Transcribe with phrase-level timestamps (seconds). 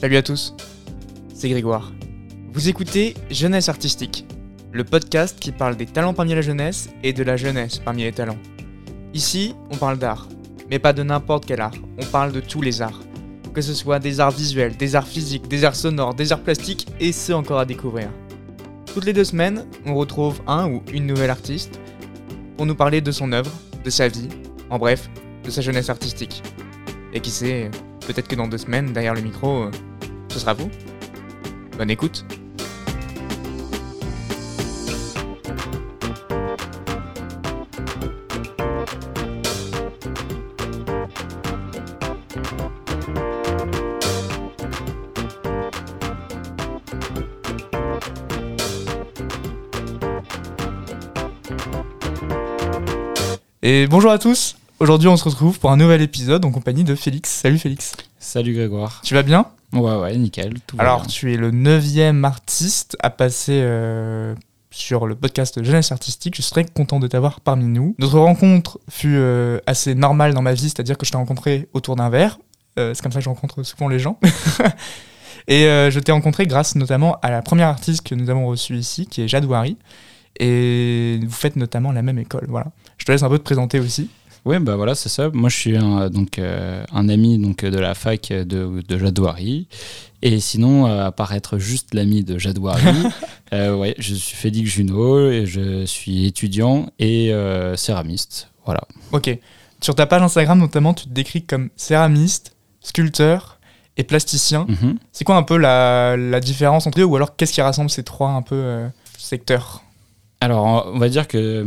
[0.00, 0.54] Salut à tous,
[1.34, 1.92] c'est Grégoire.
[2.54, 4.24] Vous écoutez Jeunesse Artistique,
[4.72, 8.12] le podcast qui parle des talents parmi la jeunesse et de la jeunesse parmi les
[8.12, 8.38] talents.
[9.12, 10.26] Ici, on parle d'art,
[10.70, 13.02] mais pas de n'importe quel art, on parle de tous les arts.
[13.52, 16.86] Que ce soit des arts visuels, des arts physiques, des arts sonores, des arts plastiques
[16.98, 18.08] et ceux encore à découvrir.
[18.94, 21.78] Toutes les deux semaines, on retrouve un ou une nouvelle artiste
[22.56, 23.52] pour nous parler de son œuvre,
[23.84, 24.30] de sa vie,
[24.70, 25.10] en bref,
[25.44, 26.42] de sa jeunesse artistique.
[27.12, 27.70] Et qui sait,
[28.06, 29.70] peut-être que dans deux semaines, derrière le micro, euh,
[30.30, 30.70] ce sera vous.
[31.76, 32.24] Bonne écoute.
[53.62, 54.56] Et bonjour à tous.
[54.80, 57.30] Aujourd'hui, on se retrouve pour un nouvel épisode en compagnie de Félix.
[57.30, 57.92] Salut Félix.
[58.18, 59.00] Salut Grégoire.
[59.04, 59.46] Tu vas bien?
[59.72, 60.54] Ouais, ouais, nickel.
[60.66, 64.34] Tout Alors, tu es le neuvième artiste à passer euh,
[64.70, 66.36] sur le podcast Jeunesse Artistique.
[66.36, 67.94] Je très content de t'avoir parmi nous.
[67.98, 71.96] Notre rencontre fut euh, assez normale dans ma vie, c'est-à-dire que je t'ai rencontré autour
[71.96, 72.38] d'un verre.
[72.78, 74.18] Euh, c'est comme ça que je rencontre souvent les gens.
[75.48, 79.06] Et je t'ai rencontré grâce notamment à la première artiste que nous avons reçue ici,
[79.06, 79.76] qui est Jade Ouari.
[80.38, 82.44] Et vous faites notamment la même école.
[82.48, 82.66] Voilà.
[82.98, 84.10] Je te laisse un peu te présenter aussi.
[84.44, 85.30] Ouais, bah voilà, c'est ça.
[85.32, 89.68] Moi, je suis un, donc, euh, un ami donc, de la fac de, de Jadouari.
[90.22, 92.84] Et sinon, euh, à part être juste l'ami de Jadouari,
[93.52, 97.32] euh, ouais, je suis Félix Junot, et je suis étudiant et
[97.76, 98.48] céramiste.
[98.64, 98.82] Voilà.
[99.12, 99.36] Ok.
[99.80, 103.58] Sur ta page Instagram, notamment, tu te décris comme céramiste, sculpteur
[103.96, 104.66] et plasticien.
[104.68, 104.98] Mhm.
[105.12, 108.04] C'est quoi un peu la, la différence entre eux ou alors qu'est-ce qui rassemble ces
[108.04, 108.84] trois un peu
[109.18, 109.82] secteurs?
[110.42, 111.66] Alors, on va dire que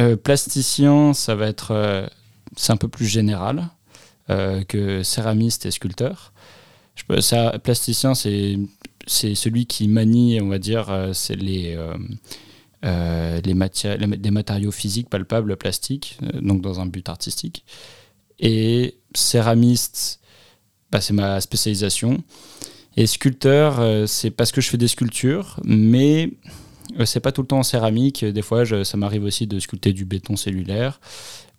[0.00, 1.70] euh, plasticien, ça va être.
[1.70, 2.06] euh,
[2.56, 3.68] c'est un peu plus général
[4.30, 6.32] euh, que céramiste et sculpteur.
[7.20, 8.56] Ça, plasticien, c'est
[9.06, 11.76] celui qui manie, on va dire, c'est les,
[12.84, 13.54] les,
[14.16, 17.64] des matériaux physiques palpables, plastiques, donc dans un but artistique.
[18.38, 20.20] Et céramiste,
[20.92, 22.22] bah, c'est ma spécialisation.
[22.96, 26.30] Et sculpteur, c'est parce que je fais des sculptures, mais
[27.04, 28.24] c'est pas tout le temps en céramique.
[28.24, 31.00] Des fois, je- ça m'arrive aussi de sculpter du béton cellulaire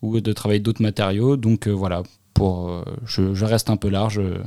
[0.01, 1.37] ou de travailler d'autres matériaux.
[1.37, 2.03] Donc euh, voilà,
[2.33, 4.19] pour, euh, je, je reste un peu large.
[4.19, 4.43] euh,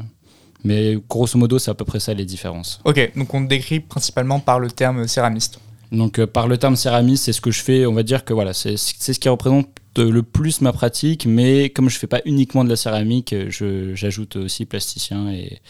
[0.65, 2.81] mais grosso modo, c'est à peu près ça les différences.
[2.85, 5.61] Ok, donc on te décrit principalement par le terme céramiste.
[5.93, 7.87] Donc euh, par le terme céramiste, c'est ce que je fais.
[7.87, 11.27] On va dire que voilà, c'est ce qui représente le plus ma pratique.
[11.27, 15.61] Mais comme je fais pas uniquement de la céramique, euh, j'ajoute aussi plasticien et,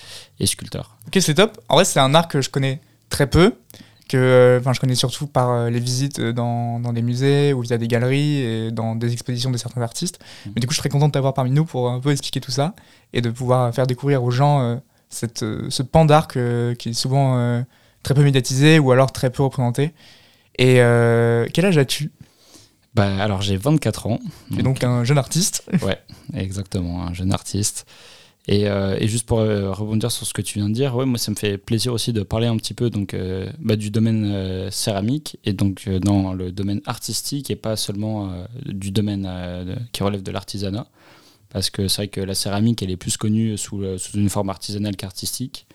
[0.40, 0.96] et sculpteur.
[1.06, 1.58] Ok, c'est top.
[1.68, 2.80] En vrai, c'est un art que je connais
[3.10, 3.52] très peu.
[4.08, 7.60] Que, euh, enfin, je connais surtout par euh, les visites dans, dans des musées ou
[7.60, 10.18] via des galeries et dans des expositions de certains artistes.
[10.46, 10.52] Mhm.
[10.56, 12.50] Mais du coup, je serais content de t'avoir parmi nous pour un peu expliquer tout
[12.50, 12.74] ça
[13.12, 14.76] et de pouvoir faire découvrir aux gens euh,
[15.10, 17.62] cette, ce pan d'art que- qui est souvent
[18.02, 19.92] très peu médiatisé ou alors très peu représenté.
[20.58, 22.10] Et euh, quel âge as-tu?
[22.94, 24.18] Bah, alors j'ai 24 ans.
[24.52, 25.62] Tu es donc un jeune artiste.
[25.82, 25.98] Ouais,
[26.34, 27.86] exactement, un jeune artiste.
[28.48, 31.04] Et, euh, et juste pour euh, rebondir sur ce que tu viens de dire, ouais,
[31.04, 33.90] moi ça me fait plaisir aussi de parler un petit peu donc, euh, bah, du
[33.90, 38.32] domaine céramique et donc dans le domaine artistique et pas seulement
[38.64, 40.86] du domaine qui relève de l'artisanat.
[41.50, 43.82] Parce que c'est vrai que la céramique elle est plus connue sous,
[44.14, 45.66] une forme artisanale qu'artistique,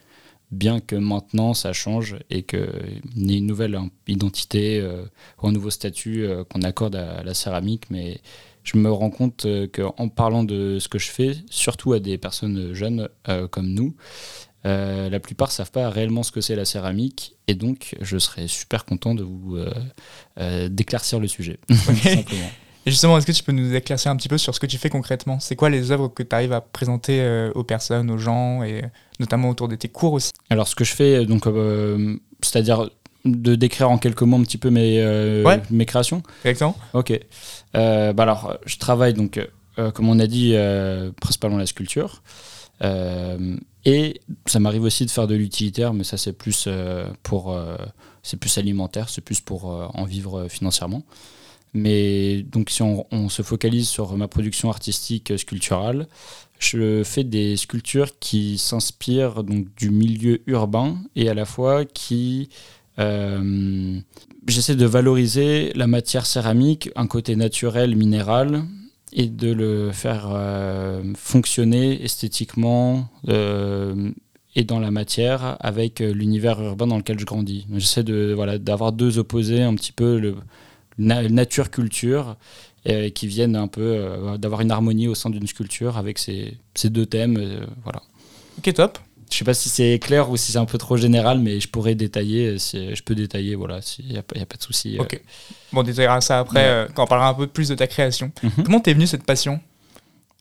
[0.52, 2.60] bien que maintenant ça change et qu'il
[3.16, 4.84] y ait une nouvelle identité
[5.42, 7.86] ou un nouveau statut qu'on accorde à la céramique.
[7.92, 8.20] Mais
[8.64, 12.18] je me rends compte euh, qu'en parlant de ce que je fais, surtout à des
[12.18, 13.96] personnes jeunes euh, comme nous,
[14.66, 18.48] euh, la plupart savent pas réellement ce que c'est la céramique et donc je serais
[18.48, 19.74] super content de vous euh,
[20.40, 21.60] euh, d'éclaircir le sujet.
[22.86, 24.78] Et justement, est-ce que tu peux nous éclaircir un petit peu sur ce que tu
[24.78, 25.40] fais concrètement?
[25.40, 28.84] C'est quoi les œuvres que tu arrives à présenter euh, aux personnes, aux gens, et
[29.20, 30.32] notamment autour de tes cours aussi?
[30.50, 32.90] Alors ce que je fais, donc, euh, c'est-à-dire
[33.26, 35.62] de décrire en quelques mots un petit peu mes, euh, Ouais.
[35.72, 36.24] mes créations.
[36.44, 37.18] Exactement Ok.
[37.76, 39.40] Euh, bah alors, je travaille donc,
[39.80, 40.54] euh, comme on a dit,
[41.22, 42.22] principalement la sculpture.
[43.86, 46.68] Et ça m'arrive aussi de faire de l'utilitaire, mais ça c'est plus
[47.24, 47.58] pour,
[48.24, 51.04] c'est plus alimentaire, c'est plus pour en vivre financièrement.
[51.74, 56.08] Mais donc si on, on se focalise sur ma production artistique sculpturale,
[56.60, 62.50] je fais des sculptures qui s'inspirent donc du milieu urbain et à la fois qui
[63.00, 64.00] euh,
[64.48, 68.64] j'essaie de valoriser la matière céramique, un côté naturel, minéral,
[69.14, 74.10] et de le faire euh, fonctionner esthétiquement euh,
[74.56, 77.66] et dans la matière avec l'univers urbain dans lequel je grandis.
[77.76, 80.36] J'essaie de voilà d'avoir deux opposés, un petit peu le
[80.98, 82.38] na- nature-culture,
[82.90, 84.06] euh, qui viennent un peu
[84.38, 87.38] d'avoir une harmonie au sein d'une sculpture avec ces, ces deux thèmes.
[87.84, 88.02] voilà.
[88.60, 89.00] Ok, top.
[89.34, 91.68] Je sais pas si c'est clair ou si c'est un peu trop général, mais je
[91.68, 92.58] pourrais détailler.
[92.60, 94.98] je peux détailler, voilà, il n'y a, a, pas de souci.
[95.00, 95.20] Ok.
[95.72, 98.32] Bon, on détaillera ça après quand on parlera un peu plus de ta création.
[98.44, 98.64] Mhm.
[98.64, 99.60] Comment t'es venu cette passion?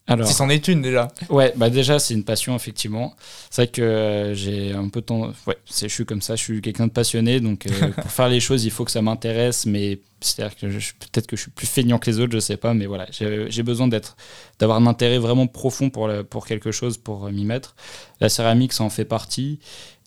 [0.09, 1.09] Alors, si c'en est une déjà.
[1.31, 3.15] Ouais, bah déjà c'est une passion effectivement.
[3.51, 5.33] C'est vrai que euh, j'ai un peu de temps.
[5.47, 8.41] Ouais, je suis comme ça, je suis quelqu'un de passionné, donc euh, pour faire les
[8.41, 11.99] choses il faut que ça m'intéresse, mais c'est-à-dire que peut-être que je suis plus feignant
[11.99, 14.17] que les autres, je sais pas, mais voilà, j'ai besoin d'être,
[14.59, 17.77] d'avoir un intérêt vraiment profond pour, pour quelque chose, pour euh, m'y mettre.
[18.21, 19.61] La céramique, ça en fait partie,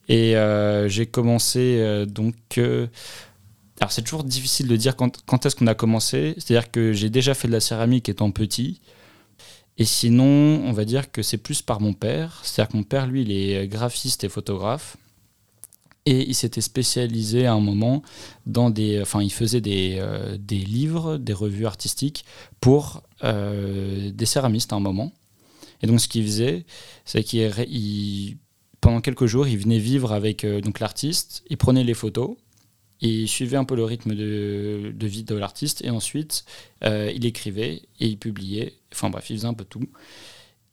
[0.10, 0.36] et
[0.88, 2.36] j'ai commencé donc.
[2.58, 6.36] alors c'est toujours difficile de dire quand, quand est-ce qu'on a commencé.
[6.38, 8.82] C'est-à-dire que j'ai déjà fait de la céramique étant petit.
[9.78, 12.42] Et sinon, on va dire que c'est plus par mon père.
[12.44, 14.98] C'est-à-dire que mon père, lui, il est graphiste et photographe.
[16.06, 18.04] Et il s'était spécialisé à un moment
[18.46, 19.02] dans des.
[19.02, 22.26] Enfin, il faisait des, euh, des livres, des revues artistiques
[22.62, 25.12] pour euh, des céramistes à un moment.
[25.82, 26.66] Et donc, ce qu'il faisait,
[27.06, 28.38] c'est qu'il.
[28.82, 32.38] Pendant quelques jours, il venait vivre avec euh, donc l'artiste, il prenait les photos,
[33.02, 36.46] il suivait un peu le rythme de, vie de l'artiste et ensuite
[36.84, 38.74] euh, il écrivait et il publiait.
[38.94, 39.88] Enfin bref, il faisait un peu tout.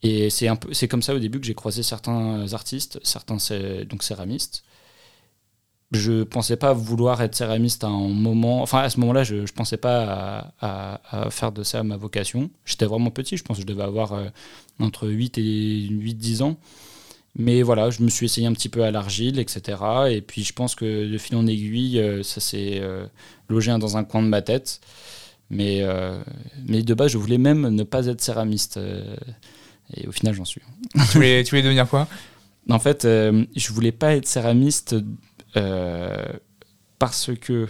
[0.03, 3.37] Et c'est un peu, c'est comme ça au début que j'ai croisé certains artistes, certains
[3.85, 4.63] donc céramistes.
[5.91, 8.63] Je pensais pas vouloir être céramiste à un moment.
[8.63, 12.49] Enfin, à ce moment-là, je, ne pensais pas à, faire de ça ma vocation.
[12.65, 14.27] J'étais vraiment petit, je pense que je devais avoir euh,
[14.79, 16.57] entre 8 et 8-10 ans.
[17.35, 19.77] Mais voilà, je me suis essayé un petit peu à l'argile, etc.
[20.09, 23.07] Et puis je pense que de fil en aiguille, euh, ça s'est euh,
[23.49, 24.81] logé dans un coin de ma tête.
[25.49, 26.21] Mais, euh,
[26.65, 28.79] mais de base, je voulais même ne pas être céramiste.
[29.95, 30.61] et au final, j'en suis.
[30.93, 32.07] Tu voulais, tu voulais devenir quoi?
[32.69, 34.95] En fait, je voulais pas être céramiste
[37.03, 37.67] parce que euh,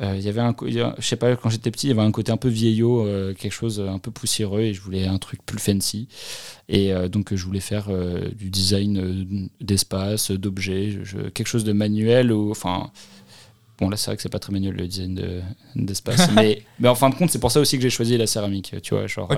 [0.00, 2.32] il y avait un, je sais pas, quand j'étais petit, il y avait un côté
[2.32, 5.58] un peu vieillot, euh, quelque chose un peu poussiéreux, et je voulais un truc plus
[5.58, 6.08] fancy.
[6.68, 7.88] Et euh, donc, je voulais faire
[8.34, 10.98] du design d'espace, d'objets,
[11.34, 12.90] quelque chose de manuel, ou enfin.
[13.78, 15.42] Bon, là, c'est vrai que c'est pas très manuel le design
[15.74, 18.26] d'espace, mais, mais en fin de compte, c'est pour ça aussi que j'ai choisi la
[18.26, 19.06] céramique, tu vois.
[19.06, 19.30] Genre,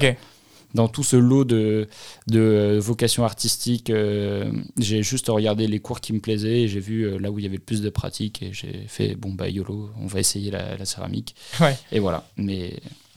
[0.75, 1.88] dans tout ce lot de,
[2.26, 7.03] de vocations artistiques, euh, j'ai juste regardé les cours qui me plaisaient et j'ai vu
[7.03, 9.49] euh, là où il y avait le plus de pratique et j'ai fait bon bah
[9.49, 11.35] YOLO, on va essayer la, céramique.
[11.61, 11.76] Ouais.
[11.93, 12.26] Et voilà.
[12.37, 12.75] Mais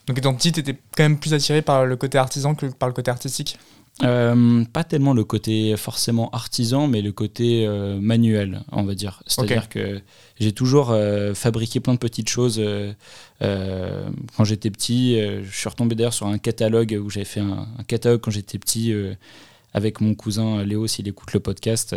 [0.08, 2.94] donc étant petit, étais quand même plus attiré par le côté artisan que par le
[2.94, 3.58] côté artistique?
[4.04, 7.68] Euh, pas tellement le côté forcément artisan, mais le côté
[8.00, 9.22] manuel, on va dire.
[9.28, 10.02] C'est-à-dire que
[10.42, 12.58] j'ai toujours euh, fabriqué plein de petites choses.
[12.58, 12.94] Euh,
[13.44, 17.68] euh, quand j'étais petit, je suis retombé d'ailleurs sur un catalogue où j'avais fait un,
[17.88, 18.92] catalogue quand j'étais petit
[19.74, 21.96] avec mon cousin Léo, s'il écoute le podcast.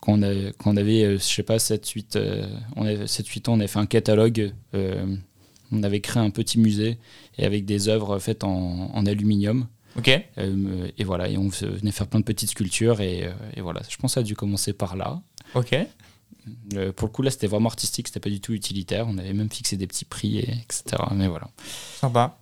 [0.00, 2.46] Quand on, quand on avait, je sais pas, 7-8
[2.76, 4.52] on avait 7, ans, on avait fait un catalogue.
[4.72, 6.96] on avait créé un petit musée
[7.38, 9.66] et avec des œuvres faites en, en aluminium.
[9.96, 10.08] Ok.
[10.08, 13.82] et voilà, et on venait faire plein de petites sculptures et, et, voilà.
[13.88, 15.20] Je pense que ça a dû commencer par là.
[15.54, 15.76] Ok.
[16.74, 19.06] Euh, pour le coup, là, c'était vraiment artistique, c'était pas du tout utilitaire.
[19.08, 21.02] On avait même fixé des petits prix, et, etc.
[21.12, 21.48] Mais voilà.
[22.00, 22.38] Sympa.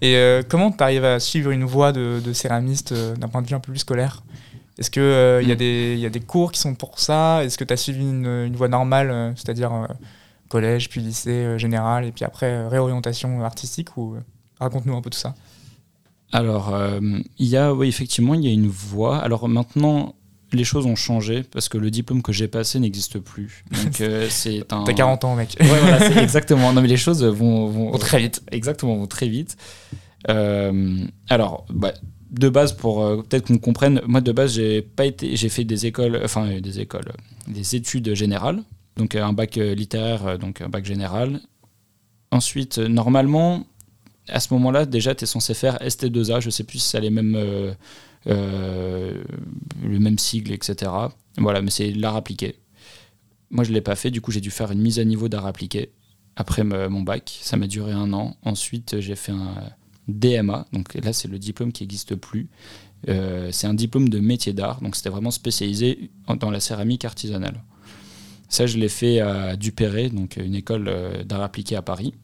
[0.00, 3.46] Et euh, comment tu arrives à suivre une voie de, céramiste euh, d'un point de
[3.46, 4.24] vue un peu plus scolaire?
[4.78, 5.98] Est-ce qu'il il y, mm.
[6.00, 7.44] y, a des cours qui sont pour ça?
[7.44, 9.88] Est-ce que tu as suivi une, une voie normale, c'est-à-dire
[10.48, 14.16] collège, puis lycée général, et puis après réorientation artistique ou
[14.58, 15.34] Raconte-nous un peu tout ça.
[16.32, 16.74] Alors,
[17.38, 19.18] il y a, oui, effectivement, il y a une voie.
[19.18, 20.16] Alors maintenant,
[20.52, 23.64] les choses ont changé parce que le diplôme que j'ai passé n'existe plus.
[23.84, 24.84] Donc euh, c'est un.
[24.84, 25.56] T'as 40 ans, mec.
[25.60, 26.72] ouais, voilà, exactement.
[26.72, 28.42] Non, mais les choses vont, vont, très vite.
[28.50, 29.56] Exactement, vont très vite.
[30.28, 31.92] Euh, alors, bah,
[32.30, 35.64] de base, pour euh, peut-être qu'on comprenne, moi de base, j'ai pas été, j'ai fait
[35.64, 37.12] des écoles, enfin des écoles,
[37.46, 38.62] des études générales,
[38.96, 41.40] donc un bac littéraire, donc un bac général.
[42.32, 43.66] Ensuite, normalement,
[44.28, 46.40] à ce moment-là, déjà, tu es censé faire ST2A.
[46.40, 47.36] Je sais plus si ça les mêmes
[48.26, 49.24] le
[49.84, 50.90] même sigle, etc.
[51.38, 52.56] Voilà, mais c'est l'art appliqué.
[53.50, 55.28] Moi, je ne l'ai pas fait, du coup, j'ai dû faire une mise à niveau
[55.28, 55.92] d'art appliqué
[56.34, 57.38] après mon bac.
[57.40, 58.36] Ça m'a duré un an.
[58.42, 59.54] Ensuite, j'ai fait un
[60.08, 62.48] DMA, donc là, c'est le diplôme qui n'existe plus.
[63.08, 67.62] Euh, c'est un diplôme de métier d'art, donc c'était vraiment spécialisé dans la céramique artisanale.
[68.48, 72.14] Ça, je l'ai fait à Dupéré, donc une école euh, d'art appliqué à Paris.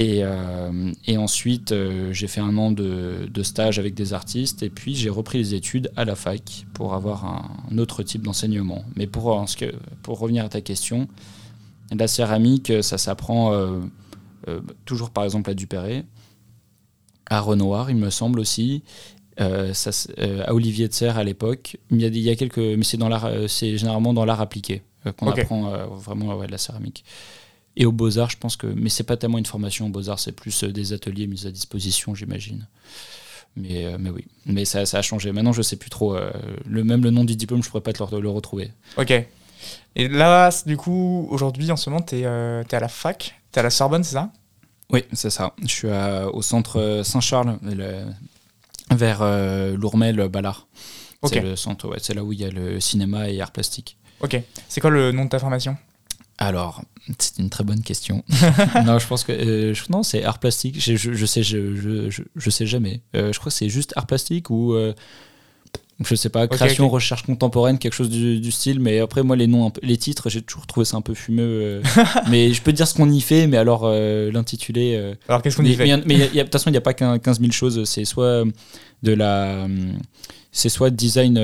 [0.00, 4.94] Euh, et, ensuite, euh, j'ai fait un an de, stage avec des artistes et puis
[4.94, 8.84] j'ai repris les études à la fac pour avoir un, autre type d'enseignement.
[8.96, 9.44] Mais pour,
[10.02, 11.08] pour revenir à ta question,
[11.94, 13.80] la céramique, ça s'apprend euh,
[14.84, 16.04] toujours par exemple à Dupéré,
[17.26, 18.82] à Renoir, il me semble aussi.
[19.38, 19.90] Ça,
[20.46, 23.76] à Olivier de Serre à l'époque, il y a, il y a quelques, mais c'est
[23.76, 24.82] généralement dans l'art appliqué
[25.16, 27.04] qu'on apprend vraiment la céramique.
[27.76, 28.66] Et aux Beaux-Arts, je pense que.
[28.66, 31.50] Mais c'est pas tellement une formation aux Beaux-Arts, c'est plus euh, des ateliers mis à
[31.50, 32.66] disposition, j'imagine.
[33.56, 35.30] Mais, euh, mais oui, mais ça, ça a changé.
[35.32, 36.14] Maintenant, je sais plus trop.
[36.16, 36.30] euh,
[36.66, 38.72] le, même le nom du diplôme, je pourrais pas te le, le retrouver.
[38.96, 39.12] Ok.
[39.94, 43.62] Et là, du coup, aujourd'hui, en ce moment, euh, t'es à la fac, t'es à
[43.62, 44.30] la Sorbonne, c'est ça?
[44.90, 45.54] Oui, c'est ça.
[45.62, 48.04] Je suis à- au centre Saint-Charles, le-
[48.90, 50.66] vers euh, Lourmel, Ballard.
[51.22, 51.30] Ok.
[51.34, 53.96] C'est le centre, ouais, c'est là où il y a le cinéma et art plastique.
[54.20, 54.40] Ok.
[54.68, 55.76] C'est quoi le nom de ta formation?
[56.38, 56.82] Alors,
[57.18, 58.24] c'est une très bonne question.
[58.84, 60.80] non, je pense que euh, je- non, c'est art plastique.
[60.80, 63.00] Je, je, je sais, je, je, je, je sais jamais.
[63.14, 64.92] Euh, je crois que c'est juste art plastique ou euh,
[66.00, 68.80] je sais pas, création, recherche contemporaine, quelque chose du, du style.
[68.80, 71.42] Mais après, moi, les noms, peu- les titres, j'ai toujours trouvé ça un peu fumeux.
[71.44, 71.82] euh.
[72.30, 74.94] mais je peux te dire ce qu'on y fait, mais alors euh, l'intitulé.
[74.96, 77.18] euh, Alors, qu'est-ce qu'on y fait mais de toute façon, il n'y a pas qu'un
[77.18, 77.84] 15 000 choses.
[77.84, 78.44] C'est soit
[79.02, 79.66] de la.
[80.54, 81.38] C'est soit design,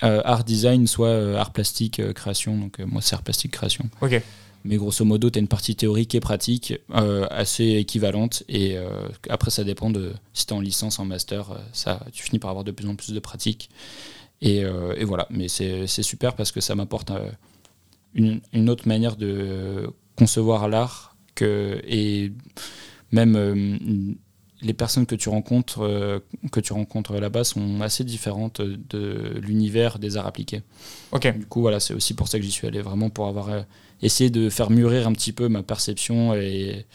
[0.00, 2.56] art design, soit art plastique, création.
[2.56, 3.86] Donc, moi, c'est art plastique, création.
[4.00, 4.20] Ok.
[4.64, 8.42] Mais grosso modo, tu as une partie théorique et pratique euh, assez équivalente.
[8.48, 11.52] Et euh, après, ça dépend de si tu es en licence, en master.
[11.52, 13.70] euh, ça, tu finis par avoir de plus en plus de pratique.
[14.42, 15.26] Et, euh, et voilà.
[15.30, 17.10] Mais c'est super parce que ça m'apporte
[18.14, 21.16] une, une autre manière de concevoir l'art.
[21.34, 22.32] que- Et
[23.12, 24.16] même
[24.62, 26.18] les personnes que tu rencontres, euh,
[26.52, 30.60] que tu rencontres là-bas sont assez différentes de l'univers des arts appliqués.
[31.12, 31.34] Ok.
[31.38, 33.48] Du coup, voilà, c'est aussi pour ça que j'y suis allé, vraiment pour avoir
[34.02, 36.86] essayé de faire mûrir un petit peu ma perception et,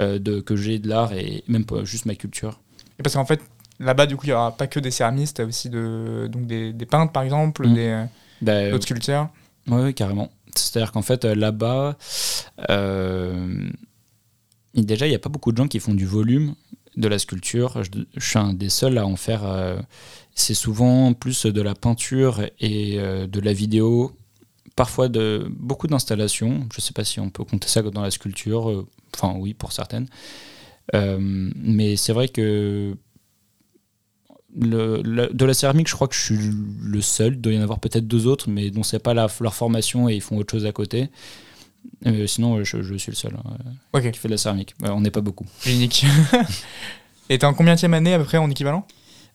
[0.00, 2.60] euh, de, que j'ai de l'art et même pas juste ma culture.
[2.98, 3.40] Et parce qu'en fait,
[3.78, 6.72] là-bas, du coup, il n'y aura pas que des céramistes, t'as aussi de, donc des,
[6.72, 7.74] des peintres, par exemple, Mm.
[7.74, 8.04] des
[8.42, 9.28] Bah, d'autres sculpteurs.
[9.68, 10.30] Oui, carrément.
[10.56, 11.96] C'est-à-dire qu'en fait, euh, là-bas,
[12.70, 13.68] euh,
[14.74, 16.54] déjà, il n'y a pas beaucoup de gens qui font du volume
[16.96, 17.82] de la sculpture.
[17.84, 19.44] Je, je suis un des seuls à en faire.
[19.44, 19.78] euh,
[20.34, 24.12] c'est souvent plus de la peinture et euh, de la vidéo,
[24.78, 26.60] parfois de beaucoup d'installations.
[26.72, 28.70] Je ne sais pas si on peut compter ça dans la sculpture.
[28.70, 30.06] euh, Enfin, oui, pour certaines.
[30.94, 31.18] Euh,
[31.56, 32.94] mais c'est vrai que
[34.56, 36.38] le- le- de la céramique, je crois que je suis
[36.82, 37.34] le seul.
[37.34, 40.08] Il doit y en avoir peut-être deux autres, mais dont c'est pas la- leur formation
[40.08, 41.08] et ils font autre chose à côté.
[42.06, 44.74] Euh, sinon, euh, je, je suis le seul hein, qui fait de la céramique.
[44.82, 45.46] Ouais, on n'est pas beaucoup.
[45.66, 46.04] Unique.
[47.30, 48.86] Et t'es en combien année à peu près en équivalent?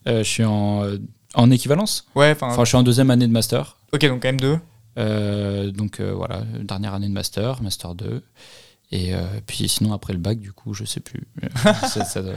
[0.08, 0.98] Euh, je suis en, euh,
[1.36, 2.08] en équivalence.
[2.16, 2.48] Ouais, enfin.
[2.48, 3.78] Enfin, je suis en deuxième année de master.
[3.94, 4.60] ok, donc M2.
[4.98, 8.22] Euh, donc euh, voilà, dernière année de master, master 2.
[8.92, 11.26] Et euh, puis sinon, après le bac, du coup, je sais plus.
[11.88, 12.34] Ça- ça doit-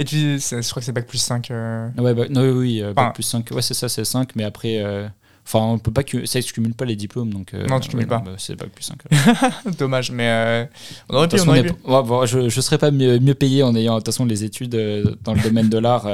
[0.00, 1.50] Et tu, je crois que c'est bac plus 5.
[1.52, 3.48] euh, Ouais, bah, non, oui, oui, euh, bac Enfin- plus 5.
[3.52, 4.34] Ouais, c'est ça, c'est 5.
[4.34, 5.06] Mais après, euh,
[5.46, 7.32] enfin, on peut pas que ça, je cumule pas les diplômes.
[7.32, 8.18] Donc, euh, Non, tu cumules ouais, pas.
[8.18, 8.98] bah, c'est bac plus 5.
[9.78, 10.64] Dommage, mais euh,
[11.08, 11.72] on aurait pu, on aurait pu.
[11.72, 14.24] pas- ouais, bon, je ne serais pas mieux, mieux payé en ayant de toute façon
[14.24, 16.06] les études euh, dans le domaine de l'art.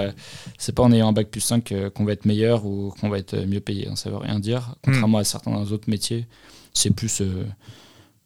[0.59, 3.09] c'est pas en ayant un bac plus 5 euh, qu'on va être meilleur ou qu'on
[3.09, 3.89] va être mieux payé.
[3.89, 4.75] hein, ça veut rien dire.
[4.85, 6.27] Contrairement à certains autres métiers,
[6.73, 7.23] c'est plus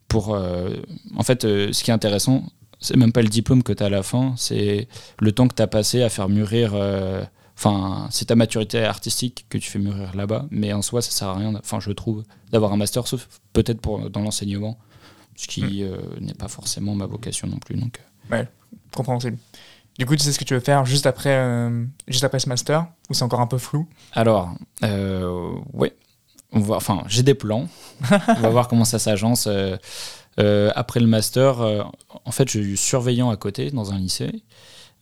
[0.09, 0.29] pour.
[0.31, 2.45] en fait, ce qui est intéressant,
[2.81, 4.89] c'est même pas le diplôme que tu as à la fin, c'est
[5.21, 6.73] le temps que tu as passé à faire mûrir.
[6.75, 7.23] euh,
[7.57, 11.29] Enfin, c'est ta maturité artistique que tu fais mûrir là-bas, mais en soi, ça sert
[11.29, 11.55] à rien.
[11.55, 14.79] Enfin, je trouve d'avoir un master, sauf peut-être pour dans l'enseignement,
[15.37, 17.77] ce qui euh, n'est pas forcément ma vocation non plus.
[17.77, 18.01] Donc,
[18.33, 18.45] euh,
[18.93, 19.39] Compréhensible.
[19.99, 22.49] Du coup, tu sais ce que tu veux faire juste après, euh, juste après ce
[22.49, 23.87] master Ou c'est encore un peu flou?
[24.13, 24.55] Alors,
[24.85, 25.95] euh, ouais,
[26.53, 27.69] on va, enfin, j'ai des plans.
[28.11, 29.47] on va voir comment ça s'agence.
[29.47, 31.87] Euh, après le master,
[32.25, 34.43] en fait, j'ai eu surveillant à côté dans un lycée,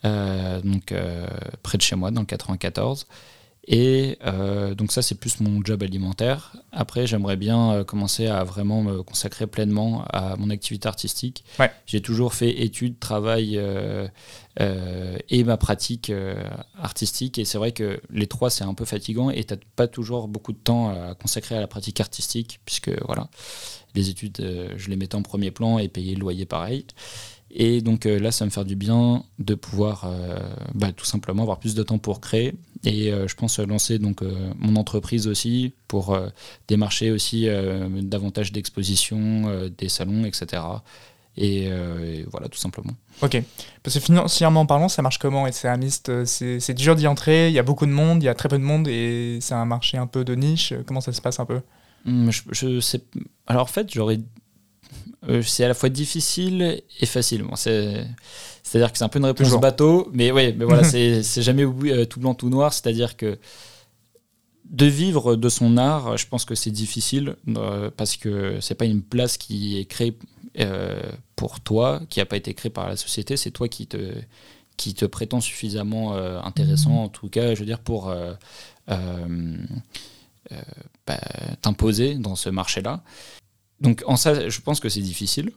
[0.04, 1.26] donc euh,
[1.62, 3.06] près de chez moi, dans le 94.
[3.66, 6.56] Et euh, donc ça, c'est plus mon job alimentaire.
[6.72, 11.44] Après, j'aimerais bien euh, commencer à vraiment me consacrer pleinement à mon activité artistique.
[11.58, 11.70] Ouais.
[11.86, 14.08] J'ai toujours fait études, travail euh,
[14.60, 16.42] euh, et ma pratique euh,
[16.80, 17.38] artistique.
[17.38, 20.26] Et c'est vrai que les trois, c'est un peu fatigant et tu n'as pas toujours
[20.26, 23.28] beaucoup de temps à consacrer à la pratique artistique, puisque voilà,
[23.94, 26.86] les études, euh, je les mettais en premier plan et payer le loyer pareil.
[27.52, 30.38] Et donc euh, là, ça va me faire du bien de pouvoir euh,
[30.74, 32.54] bah, tout simplement avoir plus de temps pour créer.
[32.84, 34.22] Et euh, je pense lancer donc
[34.58, 36.18] mon entreprise aussi pour
[36.68, 37.46] démarcher aussi
[38.02, 40.62] davantage d'expositions, des salons, etc.
[41.36, 42.92] Et, et voilà, tout simplement.
[43.22, 43.42] Ok.
[43.82, 47.48] Parce que financièrement parlant, ça marche comment être céramiste euh, C'est c'est dur d'y entrer,
[47.48, 49.54] il y a beaucoup de monde, il y a très peu de monde et c'est
[49.54, 50.72] un marché un peu de niche.
[50.86, 51.60] Comment ça se passe un peu?
[52.06, 53.02] Hum, Je, je sais.
[53.46, 54.20] Alors en fait, j'aurais.
[55.28, 57.42] Euh, c'est à la fois difficile et facile.
[57.42, 59.60] Bon, c'est-à-dire que c'est un peu une réponse Toujours.
[59.60, 60.84] bateau, mais oui, mais voilà,
[61.22, 62.72] c'est, jamais euh, tout blanc tout noir.
[62.72, 63.38] C'est-à-dire que
[64.70, 68.84] de vivre de son art, je pense que c'est difficile euh, parce que c'est pas
[68.84, 70.16] une place qui est créée
[70.60, 71.02] euh,
[71.36, 73.36] pour toi, qui n'a pas été créée par la société.
[73.36, 74.14] C'est toi qui te
[74.76, 78.14] qui te prétend suffisamment euh, intéressant, en tout cas, je veux dire, pour
[81.06, 81.20] bah,
[81.60, 83.02] t'imposer dans ce marché-là.
[83.80, 85.52] Donc en ça, je pense que c'est difficile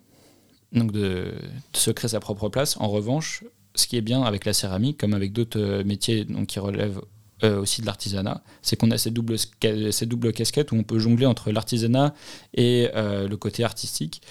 [0.72, 1.34] donc de,
[1.74, 2.78] se créer sa propre place.
[2.80, 3.44] En revanche,
[3.76, 7.02] ce qui est bien avec la céramique, comme avec d'autres métiers donc, qui relèvent
[7.44, 11.52] aussi de l'artisanat, c'est qu'on a cette double, cette casquette où on peut jongler entre
[11.52, 12.16] l'artisanat
[12.54, 14.22] et le côté artistique.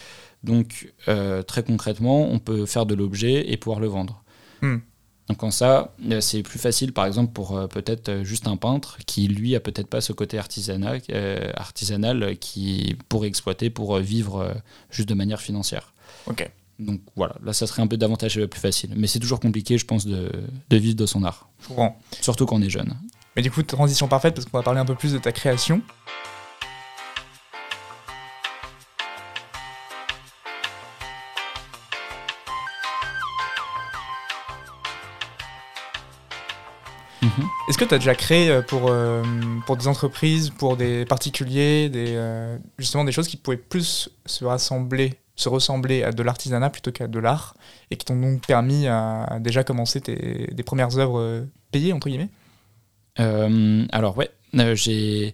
[0.42, 0.92] Donc,
[1.46, 4.24] très concrètement, on peut faire de l'objet et pouvoir le vendre.
[4.62, 4.78] Hmm.
[5.32, 8.58] Donc en ça, euh, c'est plus facile, par exemple, pour euh, peut-être euh, juste un
[8.58, 11.00] peintre qui, lui, a peut-être pas ce côté artisanal,
[11.56, 14.54] artisanal qui pourrait exploiter pour vivre
[14.90, 15.94] juste de manière financière.
[16.26, 16.50] Ok.
[16.78, 18.90] Donc voilà, là, ça serait un peu davantage plus facile.
[18.94, 20.30] Mais c'est toujours compliqué, je pense, de,
[20.68, 21.48] de vivre de son art.
[22.20, 22.92] Surtout quand on est jeune.
[23.34, 25.80] Mais du coup, transition parfaite, parce qu'on va parler un peu plus de ta création.
[37.72, 39.22] Est-ce que tu as déjà créé euh, pour, euh,
[39.64, 44.44] pour des entreprises, pour des particuliers, des, euh, justement des choses qui pouvaient plus se
[44.44, 47.56] rassembler, se ressembler à de l'artisanat plutôt qu'à de l'art
[47.90, 52.28] et qui t'ont donc permis à, déjà commencer tes, des premières œuvres payées, entre guillemets?
[53.16, 54.28] Alors, ouais,
[54.74, 55.32] j'ai.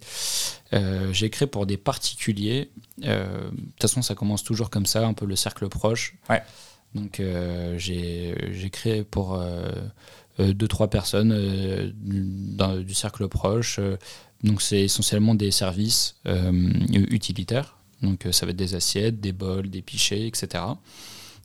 [1.11, 2.71] j'ai créé pour des particuliers.
[2.99, 6.15] De toute façon, ça commence toujours comme ça, un peu le cercle proche.
[6.31, 6.43] Ouais.
[6.95, 7.21] Donc,
[7.79, 9.43] j'ai créé pour
[10.39, 11.91] deux, trois personnes euh,
[12.83, 13.79] du cercle proche.
[13.79, 13.97] Euh,
[14.45, 16.17] donc c'est essentiellement des services
[16.89, 17.79] utilitaires.
[18.03, 20.63] Donc ça va être des assiettes, des bols, des pichets, etc.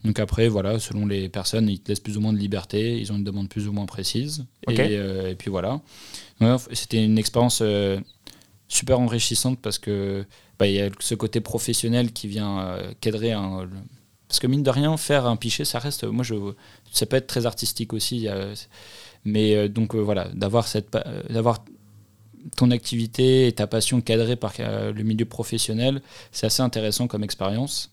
[0.04, 3.12] Donc après, voilà, selon les personnes, ils te laissent plus ou moins de liberté, ils
[3.12, 4.46] ont une demande plus ou moins précise.
[4.70, 5.82] Et, puis voilà.
[6.72, 7.64] C'était une expérience
[8.68, 10.28] super enrichissante parce que
[10.60, 13.68] bah, il y a ce côté professionnel qui vient cadrer un,
[14.34, 16.06] parce que mine de rien, faire un pichet, ça reste.
[16.06, 16.34] Moi, je,
[16.92, 18.28] ça peut être très artistique aussi.
[19.26, 21.64] mais euh, donc euh, voilà, d'avoir cette, euh, d'avoir
[22.58, 27.92] ton activité et ta passion cadrée par le milieu professionnel, c'est assez intéressant comme expérience.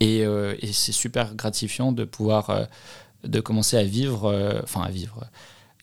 [0.00, 2.68] Et, et c'est super gratifiant de pouvoir
[3.24, 5.24] de commencer à vivre, enfin à vivre,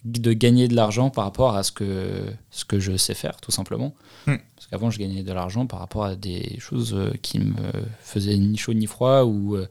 [0.08, 3.52] de gagner de l'argent par rapport à ce que, ce que je sais faire, tout
[3.52, 3.94] simplement.
[4.26, 4.38] Hmm.
[4.56, 7.54] Parce qu'avant, je gagnais de l'argent par rapport à des choses euh, qui me
[8.00, 9.68] faisaient ni chaud ni froid ou euh,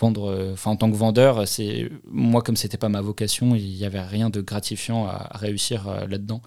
[0.00, 0.30] vendre.
[0.30, 3.84] Euh, enfin, en tant que vendeur, c'est moi, comme c'était pas ma vocation, il n'y
[3.84, 6.42] avait rien de gratifiant à, réussir là-dedans.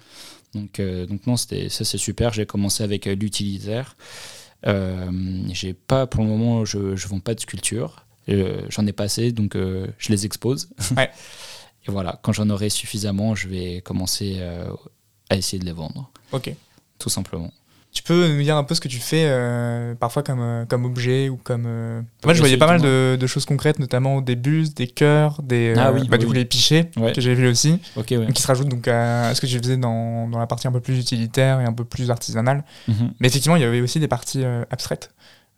[0.54, 2.32] Donc, donc non, ça c'est super.
[2.32, 3.98] J'ai commencé avec l'utilitaire.
[4.64, 8.06] j'ai pas, pour le moment, je ne vends pas de sculpture.
[8.28, 10.70] J'en ai pas assez, donc je les expose.
[10.96, 11.12] Ouais.
[11.88, 14.66] Et voilà, quand j'en aurai suffisamment, je vais commencer euh,
[15.30, 16.10] à essayer de les vendre.
[16.32, 16.52] Ok.
[16.98, 17.52] Tout simplement.
[17.92, 20.84] Tu peux nous dire un peu ce que tu fais euh, parfois comme, euh, comme
[20.84, 21.64] objet ou comme.
[22.26, 25.74] Moi, je voyais pas mal de, choses concrètes, notamment des bustes, des cœurs, des.
[25.78, 27.80] Ah oui, bah, du coup, les pichets que j'ai vu aussi.
[27.96, 28.28] Ok, ouais.
[28.34, 30.82] Qui se rajoutent donc à, ce que tu faisais dans, dans, la partie un peu
[30.82, 32.66] plus utilitaire et un peu plus artisanale.
[32.90, 33.14] Mhm.
[33.20, 35.12] Mais effectivement, il y avait aussi des parties abstraites.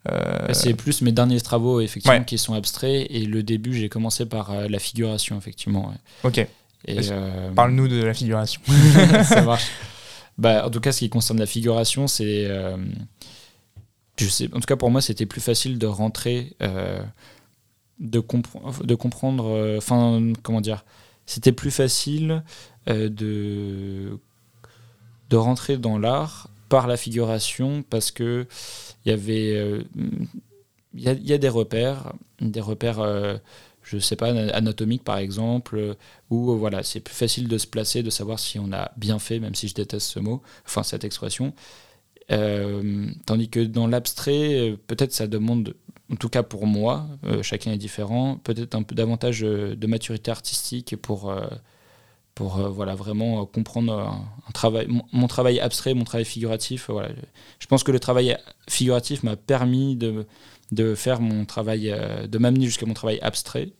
[0.08, 4.26] Euh, c'est plus mes derniers travaux effectivement qui sont abstraits et le début j'ai commencé
[4.26, 5.92] par euh, la figuration effectivement.
[6.24, 6.46] Ok.
[6.88, 8.60] Euh, parle-nous de la figuration.
[9.24, 9.68] ça marche.
[10.38, 12.48] Bah, en tout cas, ce qui concerne la figuration, c'est,
[14.16, 17.42] je sais, en tout cas pour moi, c'était plus facile de rentrer, de,
[17.98, 20.84] de comprendre, enfin comment dire,
[21.26, 22.44] c'était plus facile
[22.86, 24.18] de
[25.28, 28.46] de rentrer dans l'art par la figuration parce que
[29.04, 29.82] il y avait euh,
[30.94, 33.36] il y, a, des repères des repères euh,
[33.82, 35.96] je sais pas anatomiques par exemple
[36.30, 39.38] où voilà c'est plus facile de se placer de savoir si on a bien fait
[39.38, 41.54] même si je déteste ce mot enfin cette expression.
[42.30, 45.74] Euh, tandis que dans l'abstrait peut-être ça demande
[46.12, 47.06] en tout cas pour moi
[47.40, 51.32] chacun est différent peut-être un peu davantage de maturité artistique pour
[52.38, 56.88] pour euh, voilà, vraiment euh, comprendre un, travail, mon, travail abstrait, mon travail figuratif.
[56.88, 57.08] Euh, voilà.
[57.58, 58.36] Je pense que le travail
[58.68, 61.92] figuratif m'a permis de, faire mon travail,
[62.28, 63.70] de m'amener jusqu'à mon travail abstrait.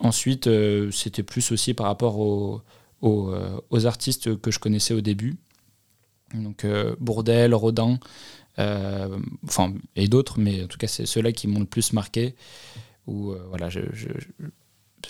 [0.00, 0.50] Ensuite,
[0.92, 2.60] c'était plus aussi par rapport aux,
[3.00, 5.38] aux, artistes que je connaissais au début.
[6.34, 6.66] Donc
[7.00, 7.98] Bourdel, Rodin,
[8.58, 12.34] et d'autres, mais en tout cas, c'est ceux-là qui m'ont le plus marqué.
[13.06, 13.80] Où voilà, je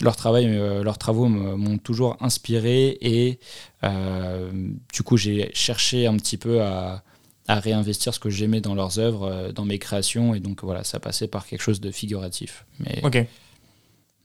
[0.01, 3.39] leur travail, euh, leurs travaux m'ont toujours inspiré et
[3.83, 4.51] euh,
[4.93, 7.03] du coup j'ai cherché un petit peu à,
[7.47, 10.99] réinvestir ce que j'aimais dans leurs œuvres, euh, dans mes créations et donc voilà ça
[10.99, 12.65] passait par quelque chose de figuratif.
[12.79, 13.01] Mais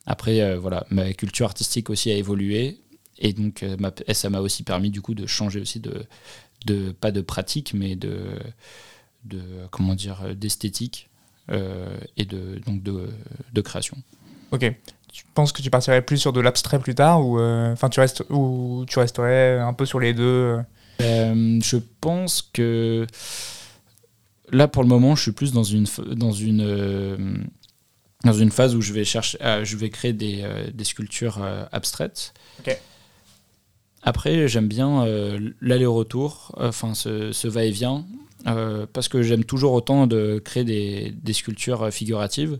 [0.07, 2.79] après voilà ma culture artistique aussi a évolué
[3.19, 3.65] et donc
[4.13, 6.05] ça m'a aussi permis du coup de changer aussi de,
[6.67, 8.39] de pas de pratique mais de,
[9.25, 11.11] de comment dire d'esthétique
[11.51, 13.11] et de donc de,
[13.53, 13.99] de création.
[14.53, 14.73] Ok
[15.13, 18.01] tu penses que tu partirais plus sur de l'abstrait plus tard ou euh, enfin tu
[18.01, 20.63] restes ou tu resterais un peu sur les deux euh
[21.01, 23.07] euh, Je pense que
[24.51, 27.49] là pour le moment je suis plus dans une dans une
[28.23, 30.45] dans une phase où je vais, chercher, je vais créer des,
[30.75, 31.43] des sculptures
[31.73, 32.35] abstraites.
[34.03, 35.07] Après, j'aime bien
[35.63, 38.05] l'aller-retour, enfin ce, ce va-et-vient,
[38.93, 42.59] parce que j'aime toujours autant de créer des, des sculptures figuratives.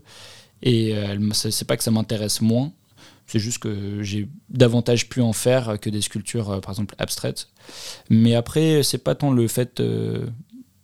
[0.63, 0.93] Et
[1.33, 2.71] c'est pas que ça m'intéresse moins,
[3.27, 7.47] c'est juste que j'ai davantage pu en faire que des sculptures, par exemple, abstraites.
[8.09, 9.81] Mais après, c'est pas tant le fait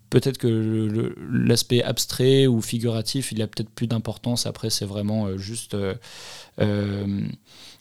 [0.10, 4.46] peut-être que l'aspect abstrait ou figuratif, il a peut-être plus d'importance.
[4.46, 5.96] Après, c'est vraiment euh, juste euh,
[6.60, 7.28] euh,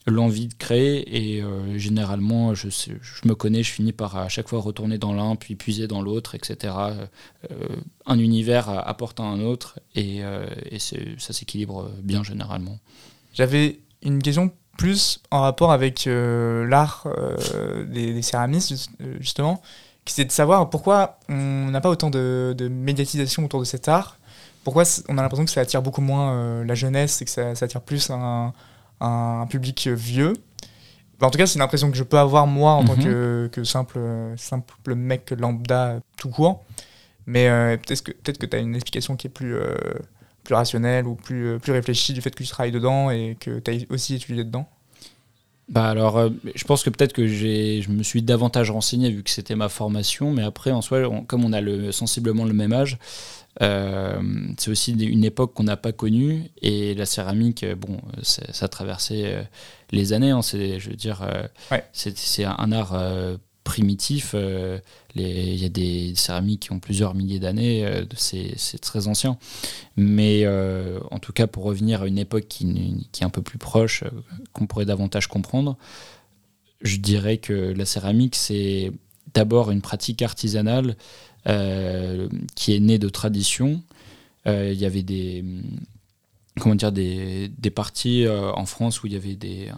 [0.07, 1.37] l'envie de créer.
[1.37, 1.43] Et
[1.77, 5.57] généralement, je, je, me connais, je finis par à chaque fois retourner dans l'un, puis
[5.57, 6.75] puiser dans l'autre, etc.
[8.07, 10.21] un univers apporte un autre, et,
[10.71, 12.79] et ça s'équilibre bien généralement.
[13.35, 17.07] J'avais une question plus en rapport avec l'art
[17.89, 19.63] des, céramistes, justement
[20.11, 24.19] c'est de savoir pourquoi on n'a pas autant de, médiatisation autour de cet art.
[24.65, 27.51] Pourquoi on a l'impression que ça attire beaucoup moins euh, la jeunesse et que ça,
[27.51, 28.53] attire plus un,
[29.01, 30.33] un, public vieux.
[31.21, 33.51] en tout cas, c'est l'impression que je peux avoir moi en tant mhm.
[33.51, 33.99] que, simple,
[34.37, 36.65] simple mec lambda tout court.
[37.27, 39.75] Mais euh, peut-être que tu peut as une explication qui est plus, euh,
[40.45, 43.71] plus rationnelle ou plus, plus réfléchie du fait que tu travailles dedans et que tu
[43.71, 44.69] as aussi étudié dedans
[45.69, 49.31] bah alors, euh, je pense que peut-être que je me suis davantage renseigné vu que
[49.31, 52.99] c'était ma formation, mais après, en soi, comme on a le, sensiblement le même âge,
[53.63, 54.21] euh,
[54.59, 58.69] c'est aussi une époque qu'on n'a pas connue et la céramique, euh, bon, ça a
[58.69, 59.35] traversé
[59.91, 60.31] les années.
[60.31, 61.27] Hein, c'est, je veux dire,
[61.93, 62.97] c'est un art
[63.67, 64.31] primitif.
[64.35, 64.79] Euh,
[65.17, 69.39] il y a des céramiques qui ont plusieurs milliers d'années, euh, c'est très ancien.
[69.97, 73.59] Mais euh, en tout cas, pour revenir à une époque qui, est un peu plus
[73.59, 74.05] proche,
[74.53, 75.77] qu'on pourrait davantage comprendre,
[76.81, 78.93] je dirais que la céramique, c'est
[79.35, 80.97] d'abord une pratique artisanale
[82.57, 83.83] qui est née de tradition.
[84.47, 85.45] Il y avait des,
[86.61, 89.71] comment dire, des, des parties en France où il y avait des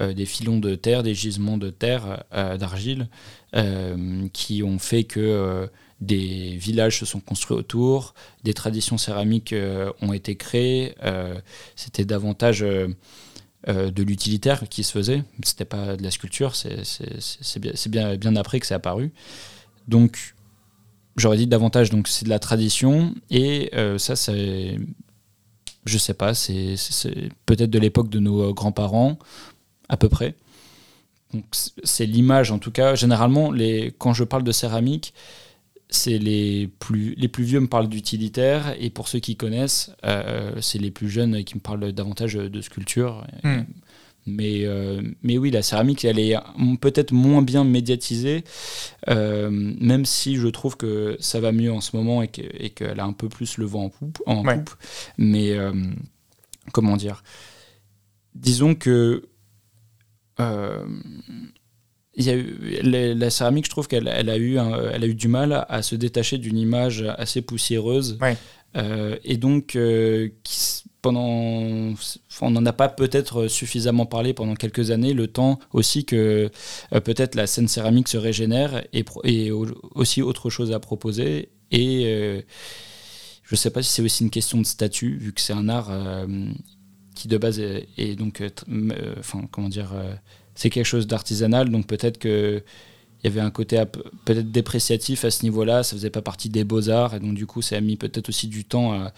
[0.00, 3.08] euh, des filons de terre, des gisements de terre, euh, d'argile,
[3.56, 5.68] euh, qui ont fait que
[6.00, 9.52] des villages se sont construits autour, des traditions céramiques
[10.00, 10.94] ont été créées.
[11.74, 15.24] C'était davantage de l'utilitaire qui se faisait.
[15.42, 16.54] C'était pas de la sculpture.
[16.54, 19.10] C'est bien, bien, après que c'est apparu.
[19.88, 20.36] Donc,
[21.16, 21.90] j'aurais dit davantage.
[21.90, 24.78] Donc, c'est de la tradition et ça, c'est,
[25.84, 26.76] je sais pas, c'est
[27.44, 29.18] peut-être de l'époque de nos grands-parents
[29.88, 30.34] à peu près.
[31.82, 32.94] C'est l'image en tout cas.
[32.94, 35.12] Généralement, les, quand je parle de céramique,
[35.90, 40.52] c'est les plus, les plus vieux me parlent d'utilitaire et pour ceux qui connaissent, euh,
[40.60, 43.26] c'est les plus jeunes qui me parlent davantage de sculpture.
[43.42, 43.62] Hmm.
[44.26, 46.36] Mais, euh, mais oui, la céramique, elle est
[46.82, 48.44] peut-être moins bien médiatisée,
[49.08, 53.04] euh, même si je trouve que ça va mieux en ce moment et qu'elle a
[53.04, 54.22] un peu plus le vent en poupe.
[54.26, 54.70] En poupe.
[55.16, 55.56] Mais
[56.72, 57.22] comment dire?
[58.34, 59.28] Disons que euh,
[62.16, 65.28] y a eu, la, céramique, je trouve qu'elle elle a, eu elle a eu du
[65.28, 68.18] mal à se détacher d'une image assez poussiéreuse.
[68.76, 70.28] Euh, et donc, euh,
[71.00, 71.94] pendant,
[72.40, 76.50] on n'en a pas peut-être suffisamment parlé pendant quelques années, le temps aussi que
[76.90, 81.50] peut-être la scène céramique se régénère et, et, aussi autre chose à proposer.
[81.70, 82.44] Et
[83.42, 85.68] je ne sais pas si c'est aussi une question de statut, vu que c'est un
[85.68, 85.90] art
[87.18, 90.14] qui de base est, donc, euh, euh, enfin, comment dire, euh,
[90.54, 92.62] c'est quelque chose d'artisanal, donc peut-être que
[93.22, 93.82] il y avait un côté
[94.24, 97.62] peut-être dépréciatif à ce niveau-là, ça faisait pas partie des beaux-arts, et donc du coup
[97.62, 99.12] ça a mis peut-être aussi du temps à,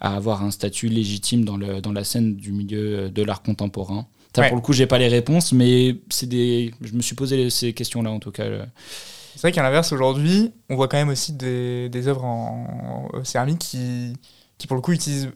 [0.00, 4.08] avoir un statut légitime dans, le, dans la scène du milieu de l'art contemporain.
[4.34, 7.48] Ça, pour le coup, j'ai pas les réponses, mais c'est des, je me suis posé
[7.48, 8.44] ces questions-là en tout cas.
[9.36, 13.24] C'est vrai qu'à l'inverse, aujourd'hui, on voit quand même aussi des, des œuvres en, en
[13.24, 14.12] céramique qui,
[14.58, 15.30] qui, pour le coup, utilisent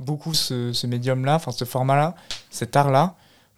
[0.00, 2.14] beaucoup ce, médium-là, enfin ce format-là,
[2.50, 3.14] cet art-là,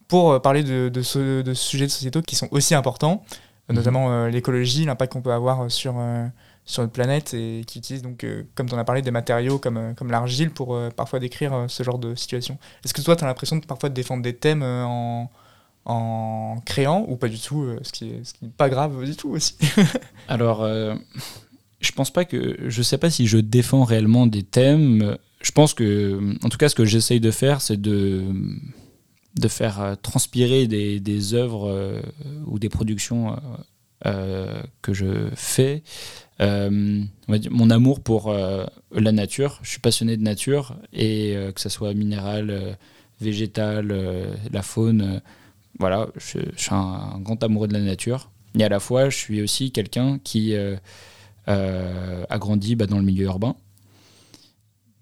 [0.08, 3.24] pour euh, parler de, ce, de sujets sociétaux qui sont aussi importants,
[3.68, 3.76] mhm.
[3.76, 6.26] notamment euh, l'écologie, l'impact qu'on peut avoir sur, euh,
[6.64, 9.94] sur notre planète et qui utilisent donc, comme tu en as parlé, des matériaux comme,
[9.96, 12.58] comme l'argile pour parfois décrire ce genre de situation.
[12.84, 15.30] Est-ce que toi, tu as l'impression de parfois de défendre des thèmes en,
[15.86, 19.56] en créant ou pas du tout, ce qui n'est pas grave du tout aussi?
[20.28, 20.64] Alors,
[21.80, 22.56] je pense pas que.
[22.68, 26.68] Je sais pas si je défends réellement des thèmes je pense que, en tout cas,
[26.68, 28.22] ce que j'essaye de faire, c'est de,
[29.34, 32.00] de faire euh, transpirer des, des œuvres euh,
[32.46, 33.36] ou des productions
[34.06, 35.82] euh, que je fais.
[36.40, 39.60] mon amour pour la nature.
[39.62, 42.76] Je suis passionné de nature et que ce soit minéral,
[43.20, 43.94] végétal,
[44.50, 45.20] la faune.
[45.78, 48.30] voilà, je, suis un, grand amoureux de la nature.
[48.58, 50.56] Et à la fois, je suis aussi quelqu'un qui
[51.46, 53.54] a grandi bah, dans le milieu urbain.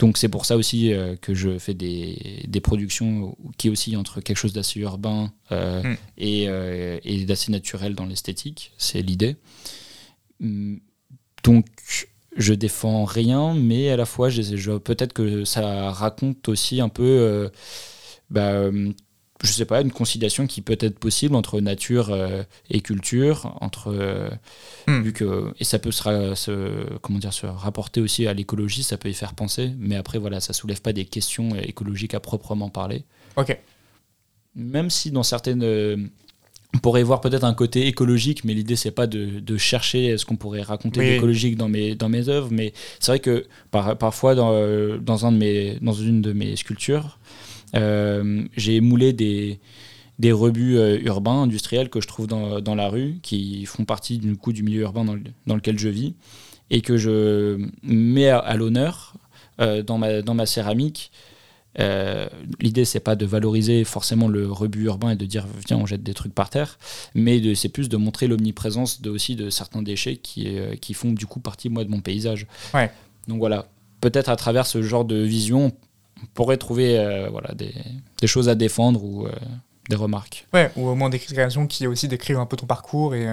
[0.01, 3.97] Donc c'est pour ça aussi euh, que je fais des, des, productions qui est aussi
[3.97, 5.95] entre quelque chose d'assez urbain mm.
[6.19, 6.49] et,
[7.05, 8.73] et d'assez naturel dans l'esthétique.
[8.79, 9.37] C'est l'idée.
[10.41, 10.79] Mm.
[11.45, 11.67] Donc
[12.37, 17.03] je défends rien, mais à la fois, je, peut-être que ça raconte aussi un peu,
[17.03, 17.49] euh,
[18.31, 18.63] bah,
[19.43, 23.89] je sais pas, une conciliation qui peut être possible entre nature euh, et culture, entre
[23.89, 24.29] euh,
[24.87, 25.01] hmm.
[25.03, 28.99] vu que et ça peut se, se, comment dire se rapporter aussi à l'écologie, ça
[28.99, 32.69] peut y faire penser, mais après voilà, ça soulève pas des questions écologiques à proprement
[32.69, 33.05] parler.
[33.37, 33.57] Ok.
[34.55, 36.11] Même si dans certaines
[36.73, 40.25] on pourrait voir peut-être un côté écologique, mais l'idée c'est pas de, de, chercher ce
[40.25, 44.35] qu'on pourrait raconter d'écologique dans mes, dans mes œuvres, mais c'est vrai que par, parfois
[44.35, 44.53] dans,
[44.99, 49.61] dans, un de mes, dans une de mes sculptures, euh, j'ai émoulé des,
[50.21, 54.19] des rebuts euh, urbains, industriels que je trouve dans, dans, la rue, qui font partie
[54.19, 56.15] du coup du milieu urbain dans, dans lequel je vis,
[56.69, 59.15] et que je mets à, l'honneur
[59.61, 61.11] euh, dans, ma, dans ma céramique
[61.79, 62.29] euh,
[62.61, 66.03] L'idée, c'est pas de valoriser forcément le rebut urbain et de dire viens, on jette
[66.03, 66.79] des trucs par terre,
[67.15, 71.13] mais c'est plus de montrer l'omniprésence de, aussi de certains déchets qui, euh, qui font
[71.13, 72.47] du coup partie moi de mon paysage.
[72.75, 72.91] Ouais.
[73.27, 73.69] Donc voilà,
[74.01, 75.73] peut-être à travers ce genre de vision,
[76.23, 77.75] on pourrait trouver euh, voilà, des,
[78.21, 79.33] des, choses à défendre ou euh,
[79.89, 80.47] des remarques.
[80.53, 83.27] Ouais, ou au moins des créations qui aussi décrivent un peu ton parcours et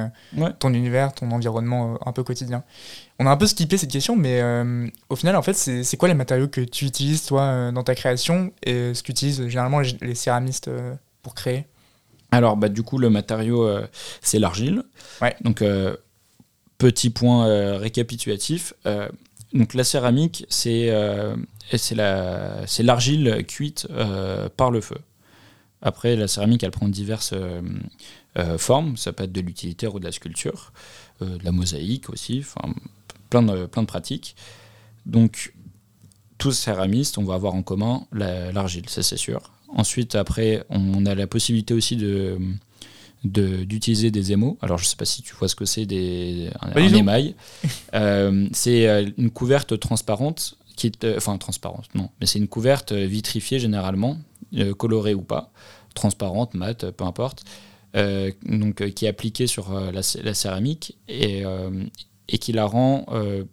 [0.59, 2.63] ton univers, ton environnement un peu quotidien.
[3.19, 6.07] On a un peu skippé cette question, mais euh, au final, en fait, c'est quoi
[6.07, 10.15] les matériaux que tu utilises, toi, euh, dans ta création et ce qu'utilisent généralement les,
[10.15, 11.65] céramistes euh, pour créer?
[12.31, 13.67] Alors, bah, du coup, le matériau,
[14.21, 14.83] c'est l'argile.
[15.21, 15.35] Ouais.
[15.41, 15.63] Donc,
[16.77, 18.73] petit point récapitulatif.
[19.53, 20.91] donc, la céramique, c'est
[22.83, 23.87] l'argile cuite
[24.55, 24.97] par le feu.
[25.81, 27.33] Après, la céramique, elle prend diverses
[28.57, 28.97] formes.
[28.97, 30.71] Ça peut être de l'utilitaire ou de la sculpture,
[31.21, 32.39] de la mosaïque aussi.
[32.39, 32.73] Enfin,
[33.29, 34.35] plein de, plein de pratiques.
[35.05, 35.53] Donc,
[36.37, 39.51] tous céramistes, on va avoir en commun l'argile, ça c'est sûr.
[39.69, 42.37] Ensuite, après, on a la possibilité aussi de
[43.23, 44.57] d'utiliser des émaux.
[44.61, 47.35] Alors, je ne sais pas si tu vois ce que c'est, des, un, émail.
[47.93, 50.55] Euh, c'est euh, une couverte transparente,
[51.03, 54.17] euh, enfin transparente, non, mais c'est une couverte vitrifiée généralement,
[54.77, 55.51] colorée ou pas,
[55.93, 57.43] transparente, mate, peu importe,
[57.93, 60.01] donc qui est appliquée sur la,
[60.33, 61.43] céramique et,
[62.39, 63.43] qui la rend euh,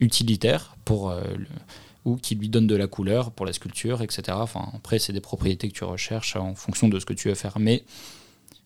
[0.00, 1.22] utilitaire pour, euh,
[2.04, 4.22] ou qui lui donne de la couleur pour la sculpture, etc.
[4.32, 7.34] Enfin, après, c'est des propriétés que tu recherches en fonction de ce que tu veux
[7.34, 7.58] faire.
[7.58, 7.84] Mais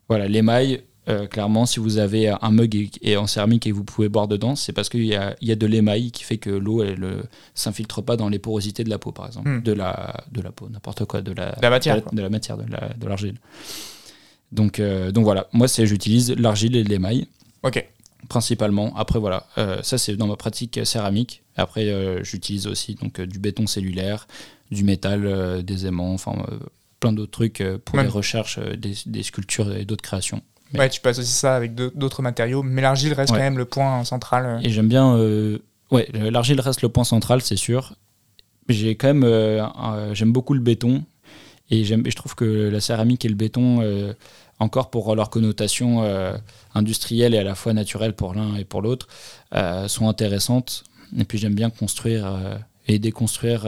[0.09, 4.09] voilà, l'émail, euh, clairement, si vous avez un mug et, en céramique et vous pouvez
[4.09, 6.83] boire dedans, c'est parce qu'il y a, y a, de l'émail qui fait que l'eau
[6.83, 7.23] elle ne
[7.55, 9.49] s'infiltre pas dans les porosités de la peau, par exemple.
[9.49, 9.63] Hmm.
[9.63, 12.03] De, la, de la peau, n'importe quoi, de la, matière.
[12.13, 13.39] De la, matière, de l'argile.
[14.53, 17.27] donc, donc voilà, moi j'utilise l'argile et l'émail.
[17.63, 17.87] Ok
[18.29, 18.95] principalement.
[18.97, 21.43] Après, voilà, euh, ça c'est dans ma pratique céramique.
[21.57, 24.27] Après, euh, j'utilise aussi donc euh, du béton cellulaire,
[24.71, 26.47] du métal, des aimants, enfin
[26.99, 30.41] plein d'autres trucs pour les recherches, des, sculptures et d'autres créations.
[30.75, 34.05] Ouais, tu passes aussi ça avec d'autres matériaux, mais l'argile reste quand même le point
[34.05, 34.61] central.
[34.63, 35.17] Et j'aime bien,
[35.91, 37.95] ouais, l'argile reste le point central, c'est sûr.
[38.69, 39.65] J'ai quand même,
[40.15, 41.03] j'aime beaucoup le béton
[41.71, 44.15] et, je trouve que la céramique et le béton
[44.63, 46.37] encore pour leur connotation euh,
[46.75, 49.09] industrielle et à la fois naturelle pour l'un et pour l'autre,
[49.55, 50.85] euh, sont intéressantes.
[51.19, 52.57] Et puis j'aime bien construire euh,
[52.89, 53.67] et déconstruire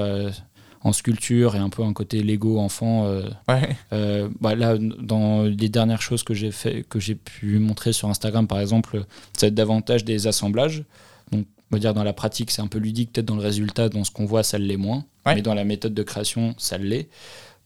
[0.84, 3.10] en sculpture et un peu un côté Lego enfant.
[3.48, 8.46] Bah là, dans les dernières choses que j'ai fait, que j'ai pu montrer sur Instagram,
[8.46, 10.84] par exemple, c'est davantage des assemblages.
[11.32, 13.88] Donc, on va dire dans la pratique, c'est un peu ludique, peut-être dans le résultat,
[13.88, 15.04] dans ce qu'on voit, ça l'est moins.
[15.26, 17.08] Mais dans la méthode de création, ça l'est.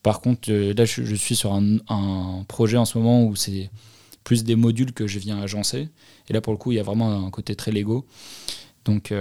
[0.03, 3.71] Par contre, euh, là, je, suis sur un, projet en ce moment où c'est
[4.23, 5.89] plus des modules que je viens agencer.
[6.29, 8.07] Et là, pour le coup, il y a vraiment un côté très Lego.
[8.85, 9.13] Donc,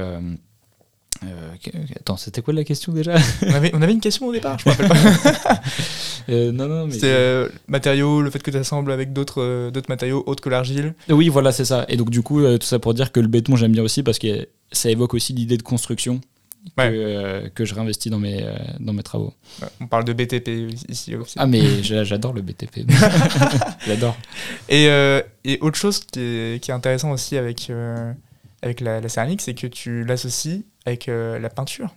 [1.23, 4.69] euh, euh, attends, c'était quoi la question déjà on avait, une question au départ, je
[4.69, 5.62] me rappelle pas.
[6.51, 6.97] non, non, mais.
[6.97, 10.93] C'est matériaux, le fait que tu assembles avec d'autres matériaux autres que l'argile.
[11.10, 11.86] Oui, voilà, c'est ça.
[11.89, 14.19] Et donc, du coup, tout ça pour dire que le béton, j'aime bien aussi parce
[14.19, 16.21] que ça évoque aussi l'idée de construction
[16.75, 19.34] que, euh, que, je réinvestis dans mes, euh, dans mes travaux.
[19.80, 21.36] On parle de BTP ici aussi.
[21.38, 22.86] Ah, mais j'adore le BTP.
[23.86, 24.17] j'adore.
[24.69, 27.71] Et, euh, et, autre chose qui est, qui est, intéressant aussi avec,
[28.62, 31.96] avec la, la céramique, c'est que tu l'associes avec la peinture.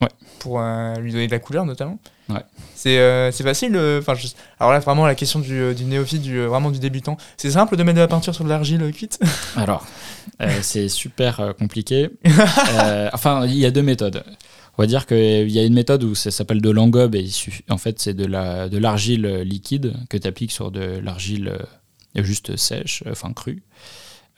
[0.00, 0.08] Ouais.
[0.40, 0.60] Pour
[1.00, 1.98] lui donner de la couleur notamment.
[2.28, 2.42] Ouais.
[2.74, 3.76] C'est euh, facile.
[3.76, 4.14] Enfin,
[4.58, 7.16] alors là, vraiment, la question du, du néophyte, du, vraiment du débutant.
[7.36, 9.20] C'est simple de mettre de la peinture sur de l'argile cuite?
[9.56, 9.86] Alors,
[10.42, 12.10] euh, c'est super euh, compliqué.
[13.12, 14.24] enfin, il y a deux méthodes.
[14.78, 17.26] On va dire qu'il y a une méthode où ça s'appelle de l'engobe et
[17.70, 18.26] en fait, c'est de
[18.78, 21.56] l'argile de liquide que tu appliques sur de l'argile
[22.14, 23.62] juste sèche, enfin crue,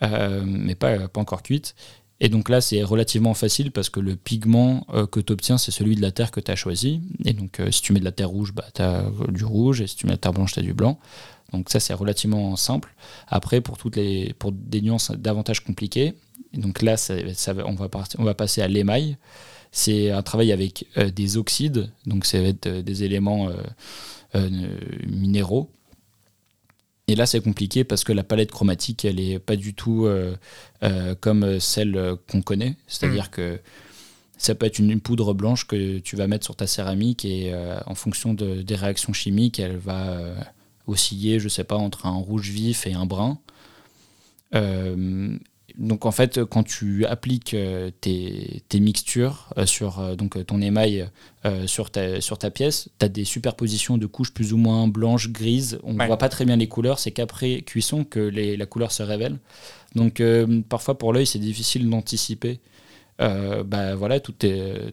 [0.01, 1.75] mais pas, pas encore cuite.
[2.21, 5.71] Et donc là, c'est relativement facile parce que le pigment euh, que tu obtiens, c'est
[5.71, 7.01] celui de la terre que tu as choisi.
[7.23, 9.81] Et donc, euh, si tu mets de la terre rouge, bah, tu as du rouge.
[9.81, 10.99] Et si tu mets de la terre blanche, tu as du blanc.
[11.53, 12.93] Donc ça, c'est relativement simple.
[13.27, 16.13] Après, pour, toutes les, pour des nuances davantage compliquées,
[16.53, 17.15] donc là, ça,
[17.65, 19.17] on, va on va passer à l'émail.
[19.71, 23.49] C'est un travail avec euh, des oxydes, donc ça va être des éléments
[25.07, 25.71] minéraux
[27.09, 30.35] et là, c'est compliqué parce que la palette chromatique, elle est pas du tout euh,
[30.83, 32.75] euh, comme celle qu'on connaît.
[32.85, 33.29] C'est-à-dire mm.
[33.31, 33.59] que
[34.37, 37.79] ça peut être une, poudre blanche que tu vas mettre sur ta céramique et euh,
[37.87, 40.19] en fonction de, des réactions chimiques, elle va
[40.85, 43.39] osciller, je sais pas, entre un rouge vif et un brun
[45.77, 51.09] donc en fait, quand tu appliques euh, tes, mixtures euh, sur euh, donc ton émail
[51.65, 55.29] sur, ta, sur ta pièce, tu as des superpositions de couches plus ou moins blanches,
[55.29, 55.79] grises.
[55.83, 59.03] On ne voit pas très bien les couleurs, c'est qu'après cuisson que la couleur se
[59.03, 59.39] révèle.
[59.95, 60.21] Donc
[60.67, 62.59] parfois pour l'œil, c'est difficile d'anticiper
[63.19, 64.45] bah, voilà, toutes,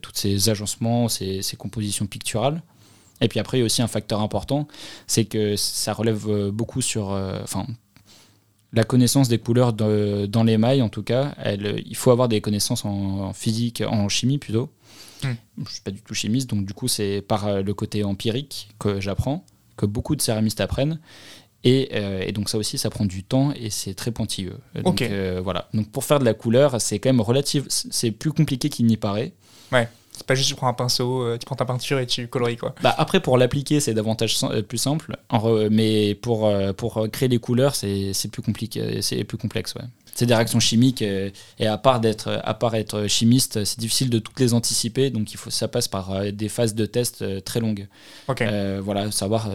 [0.03, 2.63] toutes ces agencements, ces, ces, compositions picturales.
[3.21, 4.69] Et puis après, il y a aussi un facteur important,
[5.09, 7.09] c'est que ça relève beaucoup sur...
[7.43, 7.67] Enfin,
[8.77, 12.85] la connaissance des couleurs dans l'émail, en tout cas, elle, il faut avoir des connaissances
[12.85, 14.69] en, physique, en chimie plutôt.
[15.25, 15.33] Hmm.
[15.57, 18.05] Je ne suis pas du tout chimiste, donc du coup, c'est par euh, le côté
[18.05, 19.47] empirique que j'apprends,
[19.79, 21.01] que beaucoup de céramistes apprennent.
[21.65, 24.59] Euh, et, donc ça aussi, ça prend du temps et c'est très pointilleux.
[24.85, 25.69] Donc euh, voilà.
[25.73, 28.99] Donc pour faire de la couleur, c'est quand même relative, c'est plus compliqué qu'il n'y
[28.99, 29.33] paraît.
[29.73, 29.89] Ouais.
[30.17, 32.57] C'est pas juste tu prends un pinceau, euh, tu prends ta peinture et tu coloris
[32.57, 32.75] quoi.
[32.83, 35.15] Bah après pour l'appliquer c'est davantage euh, plus simple,
[35.71, 39.85] mais pour, euh, pour créer des couleurs c'est plus compliqué, c'est plus complexe ouais.
[40.15, 44.19] C'est des réactions chimiques et, à part d'être à part être chimiste, c'est difficile de
[44.19, 47.87] toutes les anticiper donc il faut ça passe par des phases de test très longues.
[48.29, 48.43] Ok.
[48.81, 49.51] voilà savoir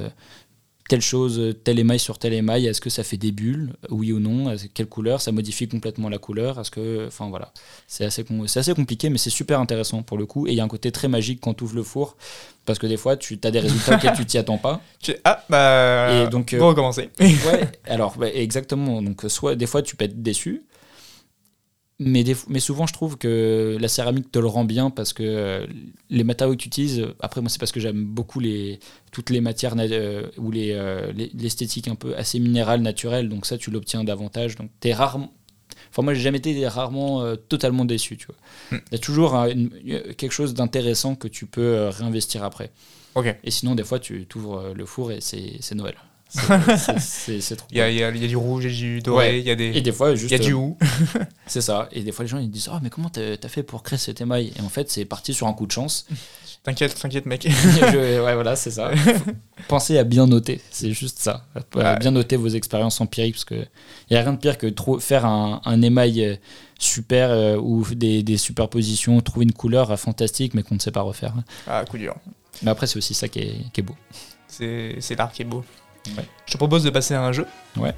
[0.87, 4.19] telle chose, tel émail sur tel émail, est-ce que ça fait des bulles, oui ou
[4.19, 7.53] non, quelle couleur, ça modifie complètement la couleur, est-ce que, enfin voilà,
[7.87, 10.63] c'est assez, assez compliqué, mais c'est super intéressant pour le coup, et il y a
[10.63, 12.17] un côté très magique quand tu ouvres le four,
[12.65, 14.81] parce que des fois tu as des résultats auxquels tu t'y attends pas.
[15.23, 17.09] ah bah, et donc, euh, recommencer.
[17.19, 20.63] ouais, alors bah, exactement, donc soit des fois tu peux être déçu,
[22.03, 25.67] mais, mais souvent, je trouve que la céramique te le rend bien parce que euh,
[26.09, 28.79] les matériaux que tu utilises, après, moi, c'est parce que j'aime beaucoup les,
[29.11, 33.29] toutes les matières euh, ou euh, les, l'esthétique un peu assez minérale, naturelle.
[33.29, 34.55] Donc, ça, tu l'obtiens davantage.
[34.55, 35.31] Donc, tu es rarement.
[35.91, 38.17] Enfin, moi, j'ai jamais été rarement totalement déçu.
[38.17, 38.35] Tu vois.
[38.71, 39.45] Il y a toujours
[40.17, 42.71] quelque chose d'intéressant que tu peux réinvestir après.
[43.43, 45.95] Et sinon, des fois, tu ouvres le four et c'est Noël.
[46.99, 47.67] C'est trop.
[47.71, 49.51] Il y, a, il, y a, du rouge, il y a du doré, il y
[49.51, 49.71] a des.
[49.75, 50.31] Et des fois, juste.
[50.31, 50.77] Il y a du ou.
[51.45, 51.89] c'est ça.
[51.91, 53.99] Et des fois, les gens ils disent Oh, mais comment t'as as fait pour créer
[53.99, 54.53] cet émail?
[54.57, 56.05] Et en fait, c'est parti sur un coup de chance.
[56.63, 57.43] T'inquiète, t'inquiète, mec.
[57.45, 58.91] ouais, voilà, c'est ça.
[59.67, 61.47] Pensez à bien noter, c'est juste ça.
[61.99, 63.67] Bien noter vos expériences empiriques, parce qu'il
[64.11, 66.35] n'y a rien de pire que trop, faire un, un émail euh,
[66.77, 71.01] super euh, ou des, des, superpositions, trouver une couleur fantastique, mais qu'on ne sait pas
[71.01, 71.33] refaire.
[71.65, 72.15] Ah, coup dur.
[72.61, 73.95] Mais après, c'est aussi ça qui est, qui est beau.
[74.47, 75.63] C'est l'art qui est beau.
[76.07, 77.45] Je te propose de passer à un jeu.
[77.77, 77.93] Ouais.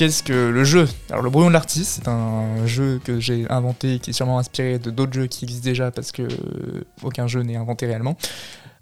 [0.00, 0.88] Qu'est-ce que le jeu?
[1.10, 4.78] Alors le brouillon de l'artiste, c'est un jeu que j'ai inventé qui est sûrement inspiré
[4.78, 6.26] de d'autres jeux qui existent déjà parce que
[7.02, 8.16] aucun jeu n'est inventé réellement.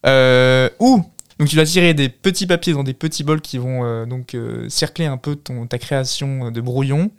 [0.06, 1.02] Euh, où
[1.40, 4.36] donc tu vas tirer des petits papiers dans des petits bols qui vont euh, donc
[4.36, 7.10] euh, cercler un peu ton, ta création de brouillon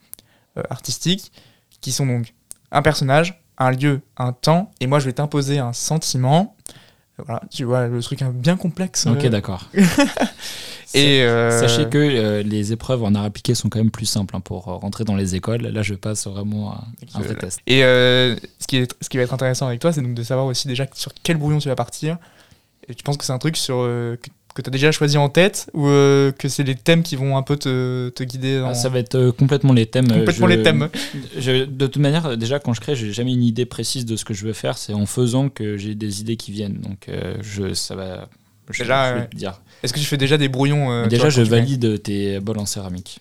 [0.70, 1.34] artistique
[1.82, 2.34] qui sont donc
[2.72, 6.56] un personnage, un lieu, un temps, et moi je vais t'imposer un sentiment.
[7.26, 9.06] Voilà, tu vois, le truc bien complexe.
[9.06, 9.30] Ok, euh.
[9.30, 9.70] d'accord.
[10.94, 14.38] et euh, Sachez que euh, les épreuves en art appliqué sont quand même plus simples
[14.38, 15.62] hein, pour rentrer dans les écoles.
[15.64, 17.60] Là, je passe vraiment à un vrai test.
[17.68, 20.46] Et ce, qui est, ce qui va être intéressant avec toi, c'est donc de savoir
[20.46, 22.18] aussi déjà sur quel brouillon tu vas partir.
[22.88, 25.70] Et tu penses que c'est un truc sur, que tu as déjà choisi en tête
[25.74, 28.90] ou euh, que c'est les thèmes qui vont un peu te, te guider ah, Ça
[28.90, 30.08] va être euh, complètement les thèmes.
[30.08, 30.90] Complètement les thèmes.
[31.36, 34.34] de toute manière, déjà quand je crée, j'ai jamais une idée précise de ce que
[34.34, 34.78] je veux faire.
[34.78, 36.80] C'est en faisant que j'ai des idées qui viennent.
[36.80, 38.28] Donc euh, je, ça va.
[38.70, 39.62] Je, déjà, dire.
[39.82, 43.20] Est-ce que tu fais déjà des brouillons Déjà, je valide tes bols en céramique.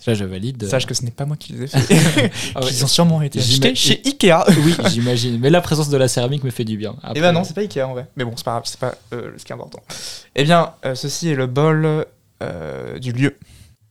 [0.00, 0.68] Ça, je valide.
[0.68, 2.30] Sache que ce n'est pas moi qui les ai fait.
[2.54, 4.44] ah Ils ont sûrement été achetés chez Ikea.
[4.64, 5.38] oui, j'imagine.
[5.40, 6.96] Mais la présence de la céramique me fait du bien.
[7.14, 8.06] Eh ben non, c'est pas Ikea en vrai.
[8.16, 9.82] Mais bon, c'est pas grave, c'est pas euh, ce qui est important.
[10.36, 12.06] Eh bien, euh, ceci est le bol
[12.42, 13.36] euh, du lieu.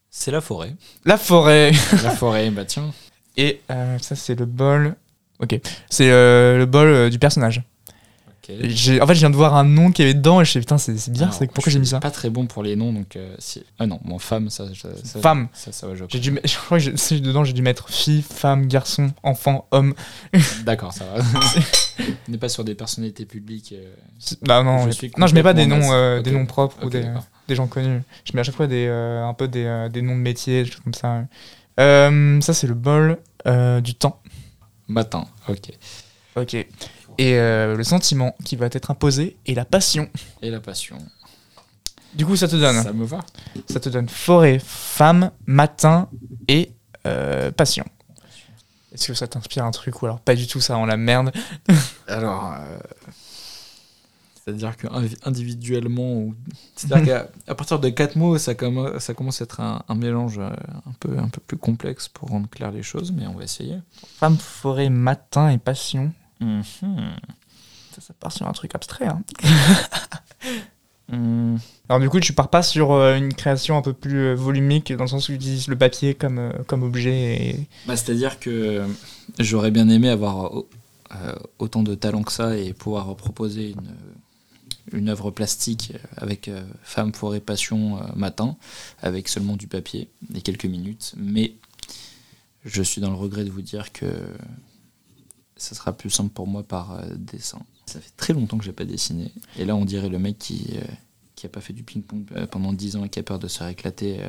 [0.09, 0.73] C'est la forêt.
[1.05, 1.71] La forêt.
[2.03, 2.91] la forêt, bah tiens.
[3.35, 4.95] Et ça, c'est le bol.
[5.39, 5.59] Ok.
[5.89, 7.61] C'est le bol du personnage.
[8.49, 10.77] En fait, je viens de voir un nom qui avait dedans et je sais putain,
[10.77, 12.93] c'est bizarre, Alors, pourquoi je j'ai mis suis ça Pas très bon pour les noms,
[12.93, 13.63] donc euh, si.
[13.79, 14.65] Ah non, mon femme, ça.
[14.73, 15.47] ça, Femme.
[15.53, 18.21] Ça, ça va, je dû, je crois que j'ai- c'est dedans, j'ai dû mettre fille,
[18.21, 19.93] femme, garçon, enfant, homme.
[20.65, 21.23] D'accord, ça va.
[22.27, 23.73] On n'est pas sur des personnalités publiques.
[23.73, 26.45] euh, C'est- Bah non, Je suis non, je mets pas des noms, euh, des noms
[26.45, 27.03] propres ou des,
[27.55, 28.01] gens connus.
[28.23, 30.71] Je mets à chaque fois des, euh, un peu des, des noms de métiers, des
[30.71, 31.25] choses comme ça.
[31.77, 33.17] Ça, c'est le bol
[33.83, 34.21] du temps.
[34.87, 35.71] Matin, ok.
[36.37, 36.65] Ok.
[37.17, 40.09] Et euh, le sentiment qui va être imposé et la passion.
[40.41, 40.97] Et la passion.
[42.13, 42.81] Du coup, ça te donne.
[42.83, 43.19] Ça me va.
[43.69, 46.09] Ça te donne forêt, femme, matin
[46.47, 46.71] et
[47.05, 47.85] euh, passion.
[48.93, 51.31] Est-ce que ça t'inspire un truc ou alors pas du tout ça en la merde
[52.07, 52.77] Alors, euh,
[54.35, 54.87] c'est-à-dire que
[55.23, 56.35] individuellement, ou...
[56.75, 58.53] c'est-à-dire qu'à à partir de quatre mots, ça,
[58.99, 62.49] ça commence à être un, un mélange un peu, un peu plus complexe pour rendre
[62.49, 63.77] clair les choses, mais on va essayer.
[64.19, 66.13] Femme, forêt, matin et passion.
[66.39, 66.63] Mhm.
[67.91, 69.07] Ça, ça part sur un truc abstrait.
[69.07, 69.21] Hein.
[71.09, 71.57] Mhm.
[71.87, 74.91] Alors du coup, tu pars pas sur euh, une création un peu plus euh, volumique
[74.91, 77.47] dans le sens où tu utilises le papier comme, euh, comme objet.
[77.47, 77.67] Et...
[77.87, 78.83] Bah, c'est-à-dire que
[79.39, 80.51] j'aurais bien aimé avoir
[81.15, 83.95] euh, autant de talent que ça et pouvoir proposer une,
[84.91, 88.57] une œuvre plastique avec euh, femme, forêt, passion, euh, matin,
[89.01, 91.13] avec seulement du papier et quelques minutes.
[91.17, 91.53] Mais
[92.65, 94.05] je suis dans le regret de vous dire que
[95.57, 97.59] ça sera plus simple pour moi par euh, dessin.
[97.85, 99.31] Ça fait très longtemps que j'ai pas dessiné.
[99.57, 100.85] Et là, on dirait le mec qui, euh,
[101.35, 103.47] qui a pas fait du ping-pong euh, pendant 10 ans et qui a peur de
[103.47, 104.19] se faire éclater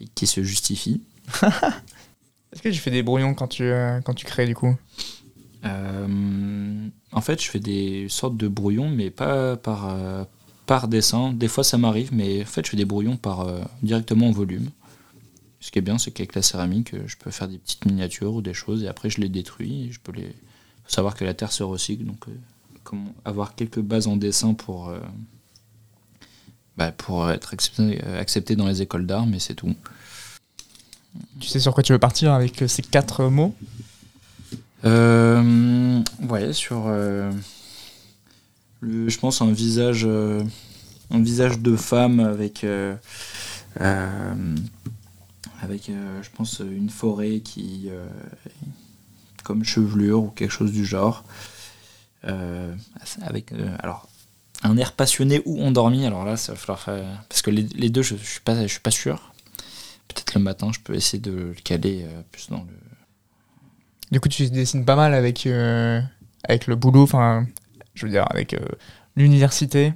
[0.00, 1.02] et qui se justifie.
[1.42, 3.70] Est-ce que tu fais des brouillons quand tu,
[4.04, 4.74] quand tu crées du coup?
[5.64, 9.94] Euh, en fait, je fais des sortes de brouillons, mais pas par,
[10.66, 11.32] par dessin.
[11.32, 13.46] Des fois, ça m'arrive, mais en fait, je fais des brouillons par,
[13.82, 14.70] directement en volume.
[15.60, 18.32] Ce qui est bien, c'est qu'avec la céramique, euh, je peux faire des petites miniatures
[18.34, 19.88] ou des choses, et après, je les détruis.
[19.88, 20.28] Et je peux les...
[20.84, 22.32] faut savoir que la terre se recycle, donc euh,
[22.82, 24.98] comment avoir quelques bases en dessin pour, euh,
[26.78, 29.74] bah, pour être accepté, accepté dans les écoles d'art, mais c'est tout.
[31.40, 33.54] Tu sais sur quoi tu veux partir avec ces quatre mots?
[34.84, 36.88] Euh, ouais, sur.
[36.88, 37.32] le-
[38.82, 40.06] je pense un visage.
[40.06, 42.64] un visage de femme avec.
[42.64, 42.94] euh,
[45.62, 47.88] avec, euh, je pense, une forêt qui.
[47.90, 48.08] euh,
[49.44, 51.24] comme chevelure ou quelque chose du genre.
[52.24, 52.74] Euh,
[53.22, 53.52] avec.
[53.80, 54.08] alors.
[54.62, 57.24] Un air passionné ou endormi, alors là, ça va falloir faire.
[57.30, 59.32] Parce que les, deux, je, je suis pas, je suis pas sûr.
[60.06, 62.74] Peut-être le matin, je peux essayer de le caler plus dans le.
[64.10, 67.46] Du coup, tu dessines pas mal avec, avec le boulot, enfin,
[67.94, 68.54] je veux dire, avec
[69.16, 69.94] l'université,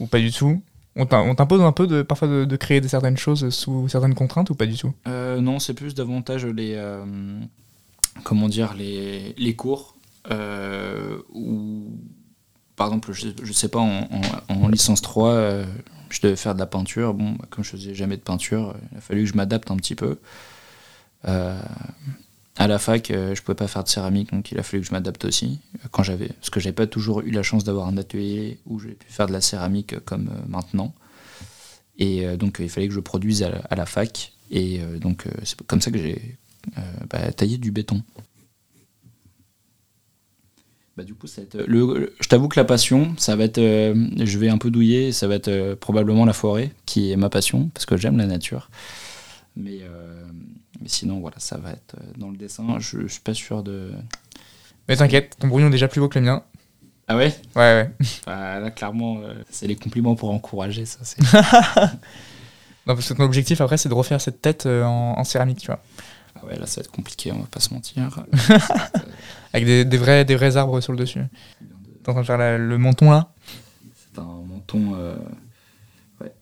[0.00, 0.60] ou pas du tout
[0.96, 4.54] On t'im- on t'impose un peu parfois de, créer certaines choses sous certaines contraintes ou
[4.54, 4.92] pas du tout?
[5.06, 7.04] Euh, non, c'est plus davantage les, euh,
[8.24, 9.94] comment dire, les, les cours
[10.30, 11.84] euh, où,
[12.76, 14.08] par exemple, je, je sais pas, en,
[14.48, 15.64] en- en licence 3, euh,
[16.08, 17.12] je devais faire de la peinture.
[17.14, 19.76] Bon, bah, comme je faisais jamais de peinture, il a fallu que je m'adapte un
[19.76, 20.18] petit peu.
[22.58, 24.88] À la fac, euh, je pouvais pas faire de céramique, donc il a fallu que
[24.88, 25.58] je m'adapte aussi.
[25.90, 28.92] Quand j'avais, parce que j'avais pas toujours eu la chance d'avoir un atelier où j'ai
[28.92, 30.94] pu faire de la céramique comme euh, maintenant.
[31.98, 34.32] Et euh, donc il fallait que je produise à la, fac.
[34.50, 36.38] Et donc c'est comme ça que j'ai
[37.10, 38.02] bah, taillé du béton.
[40.96, 44.38] Bah, du coup, ça va être, je t'avoue que la passion, ça va être, je
[44.38, 47.86] vais un peu douiller, ça va être probablement la forêt, qui est ma passion, parce
[47.86, 48.70] que j'aime la nature.
[49.56, 50.22] Mais, euh,
[50.80, 52.78] mais sinon, voilà, ça va être euh, dans le dessin.
[52.78, 53.92] Je, je suis pas sûr de.
[54.88, 56.42] Mais t'inquiète, ton brouillon est déjà plus beau que le mien.
[57.08, 57.34] Ah ouais?
[57.54, 57.90] Ouais, ouais.
[58.26, 60.98] Bah, Là, clairement, euh, c'est les compliments pour encourager, ça.
[61.02, 61.20] c'est-
[62.86, 65.58] Non, parce que ton objectif après, c'est de refaire cette tête euh, en, en céramique,
[65.58, 65.80] tu vois.
[66.36, 68.24] Ah ouais, là, ça va être compliqué, on va pas se mentir.
[69.52, 71.20] Avec des, des vrais, des vrais arbres sur le dessus.
[72.02, 73.32] T'es en train de faire la- le menton là?
[74.14, 75.16] C'est un menton euh,
[76.20, 76.32] ouais.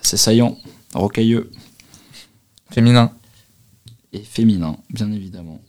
[0.00, 0.56] assez saillant,
[0.94, 1.50] rocailleux
[2.70, 3.12] Féminin.
[4.12, 5.60] et féminin, bien évidemment.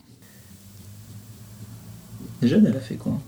[2.42, 3.20] Et Jeanne, elle a fait quoi?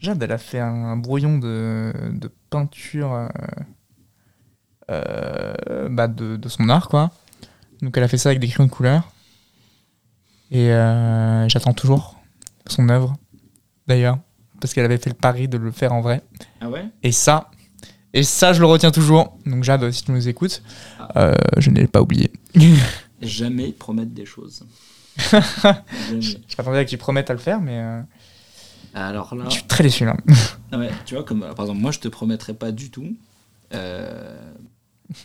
[0.00, 3.28] Jade, elle a fait un, brouillon de, de peinture euh,
[4.90, 7.10] euh, bah, de, de son art, quoi.
[7.82, 9.10] Donc elle a fait ça avec des crayons de couleur.
[10.50, 12.20] Et euh, j'attends toujours
[12.66, 13.16] son œuvre,
[13.86, 14.18] d'ailleurs,
[14.60, 16.22] parce qu'elle avait fait le pari de le faire en vrai.
[16.60, 16.84] Ah ouais?
[17.02, 17.50] Et ça,
[18.18, 19.36] et ça, je le retiens toujours.
[19.46, 20.62] Donc Jade, si tu nous écoutes,
[21.16, 22.30] euh, je ne l'ai pas oublié.
[23.22, 24.64] Jamais promettre des choses.
[26.20, 28.02] Je m'attendais à qu'ils promettent à le faire, mais euh,
[28.94, 30.14] Alors là, je suis très déçu là.
[30.72, 33.16] ah ouais, tu vois, comme euh, par exemple, moi je te promettrai pas du tout.
[33.72, 34.36] euh,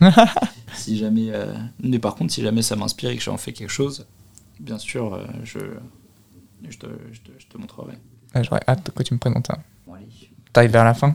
[0.74, 3.68] si jamais, euh, mais par contre, si jamais ça m'inspire et que j'en fais quelque
[3.70, 4.06] chose,
[4.60, 5.58] bien sûr, euh, je,
[6.70, 7.92] je, te, je, te, je te montrerai.
[8.34, 9.58] Ouais, J'aurais hâte que tu me présentes ça.
[9.86, 10.06] Bon, allez.
[10.52, 11.14] T'arrives vers la fin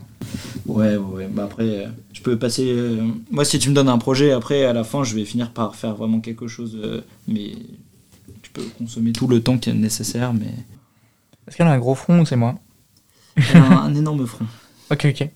[0.66, 1.28] Ouais, ouais, ouais.
[1.28, 2.68] Bah après, euh, je peux passer.
[2.70, 5.52] euh, Moi, si tu me donnes un projet, après, à la fin, je vais finir
[5.52, 6.76] par faire vraiment quelque chose.
[6.82, 7.52] euh, Mais
[8.42, 10.52] tu peux consommer tout le temps qui est nécessaire, mais.
[11.46, 12.56] Est-ce qu'elle a un gros front ou c'est moi
[13.54, 14.44] un, un énorme front.
[14.90, 15.28] Ok, ok.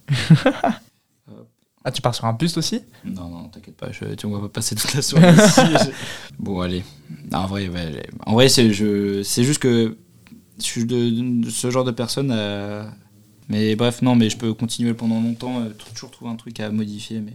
[1.84, 4.40] ah, tu pars sur un buste aussi Non, non, t'inquiète pas, je, tu, on va
[4.40, 5.61] pas passer toute la soirée ici.
[5.61, 5.90] je-
[6.38, 6.84] Bon, allez.
[7.30, 9.96] Non, en vrai, ouais, en vrai c'est je- c'est juste que
[10.59, 12.30] je suis de, de ce genre de personne.
[12.32, 12.84] euh,
[13.53, 16.70] Mais bref, non, mais je peux continuer pendant longtemps, euh, toujours trouver un truc à
[16.70, 17.20] modifier.
[17.20, 17.34] Mais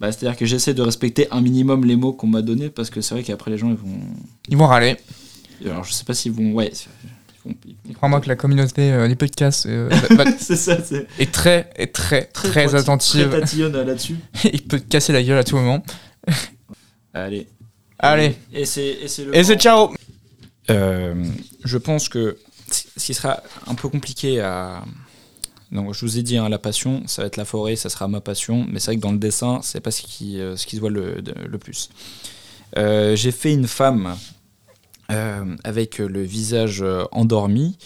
[0.00, 3.02] bah, C'est-à-dire que j'essaie de respecter un minimum les mots qu'on m'a donnés parce que
[3.02, 4.00] c'est vrai qu'après les gens ils vont.
[4.48, 4.96] Ils vont râler.
[5.66, 6.52] Alors je sais pas s'ils vont.
[6.52, 6.72] Ouais.
[7.94, 11.92] Crois-moi que la communauté euh, des podcasts euh, va- c'est ça, c'est est très, est
[11.92, 13.28] très, très, attentive.
[13.28, 14.16] Très tatillonne euh, là-dessus.
[14.52, 15.82] Il peut te casser la gueule à tout moment.
[17.14, 17.46] Allez.
[17.98, 18.36] Allez.
[18.52, 19.92] Et c'est et c'est le Et c'est ciao
[20.70, 21.24] Euh,
[21.64, 22.38] je pense que
[22.70, 24.82] ce qui sera un peu compliqué à.
[25.72, 28.06] Donc, je vous ai dit, hein, la passion, ça va être la forêt, ça sera
[28.06, 28.66] ma passion.
[28.70, 30.80] Mais c'est vrai que dans le dessin, c'est pas ce qui, euh, ce qui se
[30.80, 31.22] voit le,
[31.58, 31.88] plus.
[32.76, 34.16] Euh, J'ai fait une femme
[35.10, 37.78] euh, avec le visage euh, endormi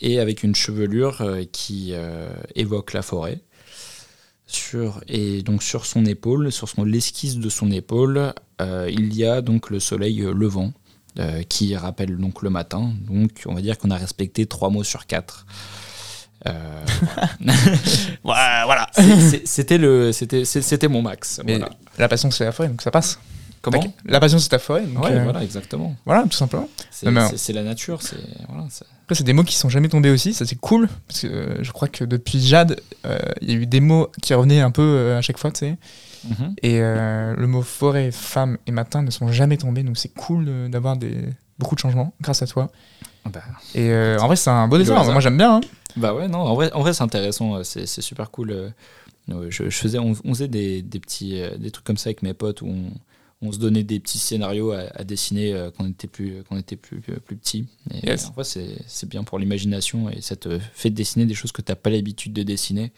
[0.00, 1.92] et avec une chevelure qui
[2.54, 3.40] évoque la forêt.
[5.08, 9.70] Et donc sur son épaule, sur son l'esquisse de son épaule, il y a donc
[9.70, 10.72] le soleil levant
[11.48, 12.92] qui rappelle donc le matin.
[13.08, 15.46] Donc on va dire qu'on a respecté trois mots sur quatre.
[16.46, 16.84] Euh,
[18.22, 18.86] voilà.
[19.44, 21.40] c'était le, c'était, mon max.
[21.44, 21.72] Mais voilà.
[21.98, 23.18] la passion, c'est la forêt, donc ça passe.
[23.60, 23.82] Comment.
[24.04, 24.82] La passion, c'est ta forêt.
[24.82, 25.96] Donc, Ouais, euh, voilà, exactement.
[26.06, 26.68] voilà, tout simplement.
[26.90, 27.06] C'est,
[27.52, 28.02] la nature.
[28.02, 28.16] C'est
[28.48, 28.64] voilà.
[29.02, 31.64] Après, c'est des mots qui sont jamais tombés aussi, ça c'est cool, parce que euh,
[31.64, 32.80] je crois que depuis Jade,
[33.42, 35.76] il y a eu des mots qui revenaient un peu à chaque fois, tu sais.
[36.28, 36.54] Mhm.
[36.62, 40.96] Et le mot forêt, femme et matin ne sont jamais tombés, donc c'est cool d'avoir
[40.96, 41.16] des...
[41.58, 42.70] beaucoup de changements grâce à toi.
[43.24, 43.40] Bah,
[43.74, 45.04] Et en vrai, c'est un beau hasard.
[45.06, 45.56] moi j'aime bien.
[45.56, 45.60] hein.
[45.96, 48.50] Bah ouais, non, en vrai, en vrai c'est intéressant, euh, c'est, super cool.
[48.50, 48.70] euh,
[49.50, 52.22] Je, je faisais, on, on faisait des, des petits, euh, des trucs comme ça avec
[52.22, 52.90] mes potes où on,
[53.40, 56.56] on se donnait des petits scénarios à, à dessiner euh, quand on était plus, quand
[56.56, 57.66] on était plus, plus, plus petit.
[57.92, 58.26] Et Yes.
[58.26, 61.62] en vrai, c'est, c'est bien pour l'imagination et ça te fait dessiner des choses que
[61.62, 62.92] tu n'as pas l'habitude de dessiner,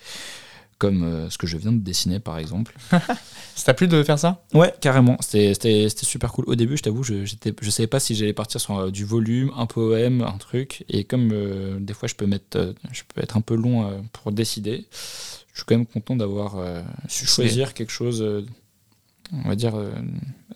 [0.80, 2.74] comme euh, ce que je viens de dessiner par exemple.
[3.54, 4.42] Ça t'a plu de faire ça?
[4.54, 5.18] Ouais, carrément.
[5.20, 6.46] C'était, super cool.
[6.48, 9.52] Au début, je t'avoue, je, je savais pas si j'allais partir sur euh, du volume,
[9.54, 10.84] un poème, un truc.
[10.88, 14.32] Et comme euh, des fois, je peux, mettre, je peux être un peu long pour
[14.32, 14.86] décider,
[15.52, 16.56] je suis quand même content d'avoir
[17.08, 18.24] su choisir quelque chose,
[19.32, 19.90] on va dire, euh,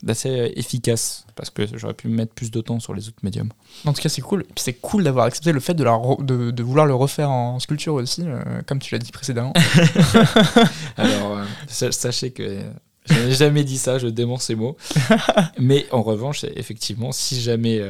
[0.02, 1.26] d'assez euh, efficace.
[1.36, 3.50] Parce que j'aurais pu mettre plus de temps sur les autres médiums.
[3.84, 4.42] En tout cas, c'est cool.
[4.42, 6.94] Et puis c'est cool d'avoir accepté le fait de, la re- de, de vouloir le
[6.94, 9.52] refaire en sculpture aussi, euh, comme tu l'as dit précédemment.
[10.96, 12.60] Alors, euh, sa- sachez que
[13.06, 14.76] je n'ai jamais dit ça, je dément ces mots.
[15.58, 17.80] Mais en revanche, effectivement, si jamais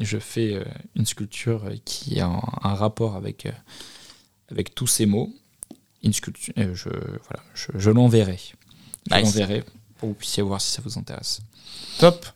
[0.00, 0.60] je fais
[0.96, 3.46] une sculpture qui a un, un rapport avec,
[4.50, 5.30] avec tous ces mots,
[6.02, 8.38] une sculpture, je, voilà, je, je l'enverrai.
[9.10, 9.24] Je Nice.
[9.26, 9.62] l'enverrai
[9.98, 11.40] pour que vous puissiez voir si ça vous intéresse.
[11.98, 12.26] Top.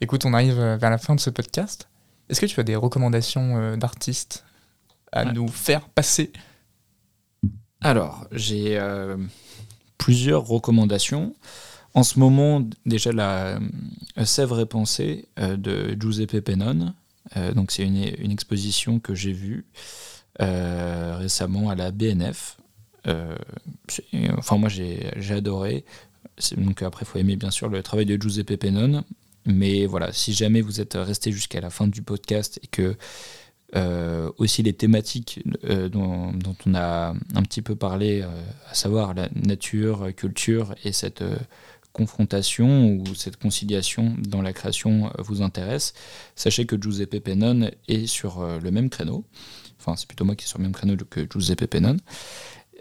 [0.00, 1.88] Écoute, on arrive euh, vers la fin de ce podcast.
[2.28, 4.44] Est-ce que tu as des recommandations euh, d'artistes
[5.12, 5.32] à Ouais.
[5.32, 6.32] nous faire passer?
[7.80, 9.16] Alors, j'ai euh,
[9.98, 11.34] plusieurs recommandations.
[11.94, 13.58] En ce moment, déjà la
[14.18, 16.94] euh, Sèvres et Pensée euh, de Giuseppe Pennone.
[17.36, 19.66] Euh, donc, c'est une, une exposition que j'ai vue
[20.38, 22.56] récemment à la BNF.
[24.38, 25.84] Enfin, moi, j'ai adoré.
[26.56, 29.04] Donc, après, il faut aimer bien sûr le travail de Giuseppe Pennone.
[29.46, 32.96] Mais voilà, si jamais vous êtes resté jusqu'à la fin du podcast et que
[33.76, 36.32] euh, aussi les thématiques euh, dont,
[36.66, 38.26] on a un petit peu parlé, euh,
[38.68, 41.22] à savoir la nature, culture et cette
[41.92, 45.94] confrontation ou cette conciliation dans la création vous intéresse,
[46.36, 49.24] sachez que Giuseppe Pennone est sur le même créneau.
[49.80, 52.00] Enfin, c'est plutôt moi qui suis sur le même créneau que Giuseppe Pennone.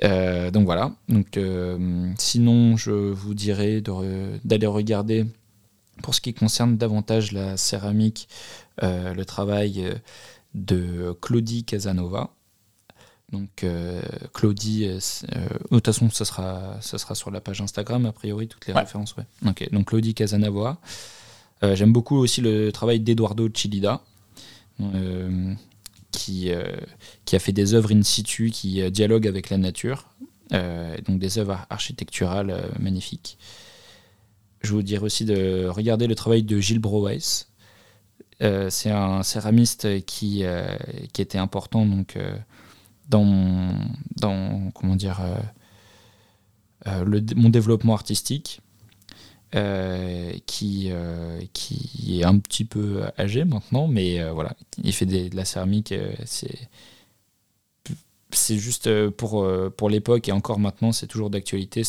[0.03, 0.93] Euh, donc voilà.
[1.09, 5.25] Donc, euh, sinon, je vous dirais re- d'aller regarder,
[6.01, 8.29] pour ce qui concerne davantage la céramique,
[8.83, 9.93] euh, le travail
[10.55, 12.29] de Claudie Casanova.
[13.31, 13.63] Donc
[14.33, 14.99] Claudie, de
[15.69, 18.79] toute façon, ça sera, ça sera sur la page Instagram, a priori, toutes les Ouais.
[18.79, 19.15] références.
[19.17, 19.25] Ouais.
[19.71, 20.77] Donc Claudie Casanova.
[21.61, 24.01] J'aime beaucoup aussi le travail d'Eduardo Chilida,
[24.81, 25.53] euh,
[26.11, 26.63] qui, euh,
[27.25, 30.09] qui a fait des œuvres in situ qui euh, dialoguent avec la nature,
[30.53, 33.37] euh, donc des œuvres architecturales magnifiques.
[34.61, 37.45] Je vous dirais aussi de regarder le travail de Gilles Broweis,
[38.41, 40.43] euh, c'est un céramiste qui,
[41.13, 42.17] qui était important donc,
[43.09, 43.73] dans,
[44.17, 45.21] dans comment dire,
[46.85, 48.61] le, mon développement artistique.
[49.55, 55.07] Euh, qui, euh, qui est un petit peu âgé maintenant, mais euh, voilà, il fait
[55.07, 55.91] de la céramique.
[56.25, 56.69] c'est
[58.31, 61.81] c'est juste pour, pour l'époque et encore maintenant, c'est toujours d'actualité.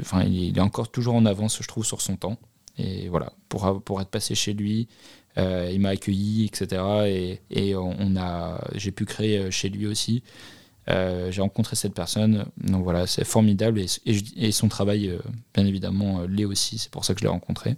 [0.00, 2.38] Enfin, il est encore toujours en avance, je trouve, sur son temps.
[2.76, 4.88] Et voilà, pour, pour être passé chez lui,
[5.36, 6.82] il m'a accueilli, etc.
[7.06, 10.24] Et, et on a, j'ai pu créer chez lui aussi.
[10.88, 13.80] Euh, j'ai rencontré cette personne, donc voilà, c'est formidable.
[14.06, 15.18] Et, son travail, euh,
[15.54, 17.76] bien évidemment, euh, l'est aussi, c'est pour ça que je l'ai rencontré.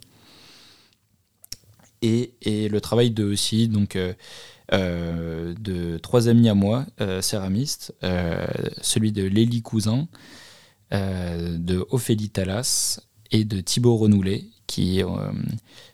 [2.00, 3.96] Et, et le travail de aussi, donc
[4.70, 6.84] de trois amis à moi,
[7.20, 7.94] céramistes,
[8.80, 10.09] celui de Lélie Cousin,
[10.90, 13.00] de Ophélie Talas
[13.30, 15.08] et de Thibaut Renoulet, qui euh,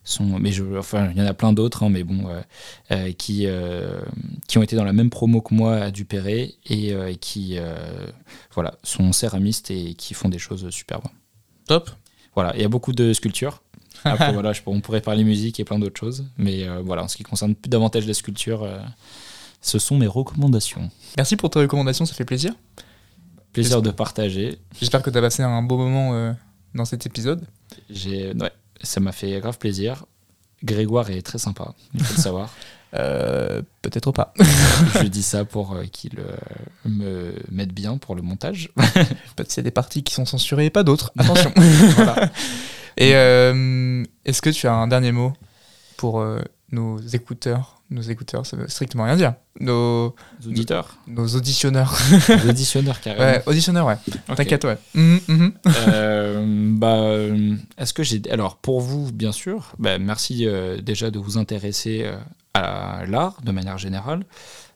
[0.05, 2.41] sont, mais je, enfin, il y en a plein d'autres, hein, mais bon, euh,
[2.93, 3.47] euh, qui,
[4.47, 7.59] qui ont été dans la même promo que moi à Dupéré et qui,
[8.53, 11.07] voilà, sont céramistes et qui font des choses superbes.
[11.67, 11.91] Top.
[12.35, 13.63] Voilà, il y a beaucoup de sculptures.
[14.05, 17.17] Après, voilà, je, on pourrait parler musique et plein d'autres choses, mais voilà, en ce
[17.17, 18.69] qui concerne davantage la sculpture,
[19.61, 20.91] ce sont mes recommandations.
[21.17, 22.53] Merci pour tes recommandations, ça fait plaisir.
[23.53, 24.59] Plaisir de partager.
[24.79, 26.35] J'espère que tu as passé un beau moment
[26.75, 27.47] dans cet épisode.
[27.91, 28.53] J'ai, ouais,
[28.83, 30.05] ça m'a fait grave plaisir.
[30.63, 32.51] Grégoire est très sympa, il faut le savoir.
[32.95, 34.33] Euh, Peut-être pas.
[35.01, 36.37] je dis ça pour euh, qu'il euh,
[36.85, 38.71] me mette bien pour le montage.
[38.77, 41.13] Peut-être qu'il y a des parties qui sont censurées et pas d'autres.
[41.19, 41.53] Attention.
[41.97, 42.31] voilà.
[42.97, 45.33] Et est-ce que tu as un dernier mot
[45.97, 46.25] pour
[46.71, 49.35] nos écouteurs Nos écouteurs, ça veut strictement rien dire.
[49.61, 50.15] Nos,
[50.47, 51.97] auditeurs, nos auditionneurs.
[52.29, 53.25] les auditionneurs carrément.
[53.25, 53.97] Ouais, auditionneurs, ouais.
[54.29, 54.37] Ok.
[54.37, 54.79] T'inquiète, ouais.
[54.95, 55.53] Mhm, mhm.
[55.67, 58.21] Euh, bah, euh, est-ce que j'ai.
[58.31, 62.17] Alors, pour vous, bien sûr, bah, merci euh, déjà de vous intéresser euh,
[62.55, 64.25] à l'art de manière générale.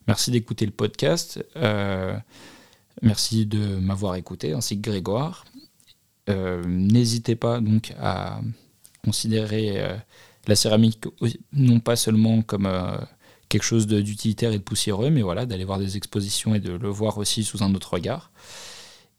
[0.09, 1.45] Merci d'écouter le podcast.
[1.57, 2.17] Euh,
[3.03, 5.45] merci de m'avoir écouté, ainsi que Grégoire.
[6.29, 8.41] Euh, N'hésitez pas donc à
[9.05, 9.97] considérer euh,
[10.47, 11.05] la céramique
[11.53, 12.97] non pas seulement comme euh,
[13.49, 16.89] quelque chose d'utilitaire et de poussiéreux, mais voilà, d'aller voir des expositions et de le
[16.89, 18.31] voir aussi sous un autre regard.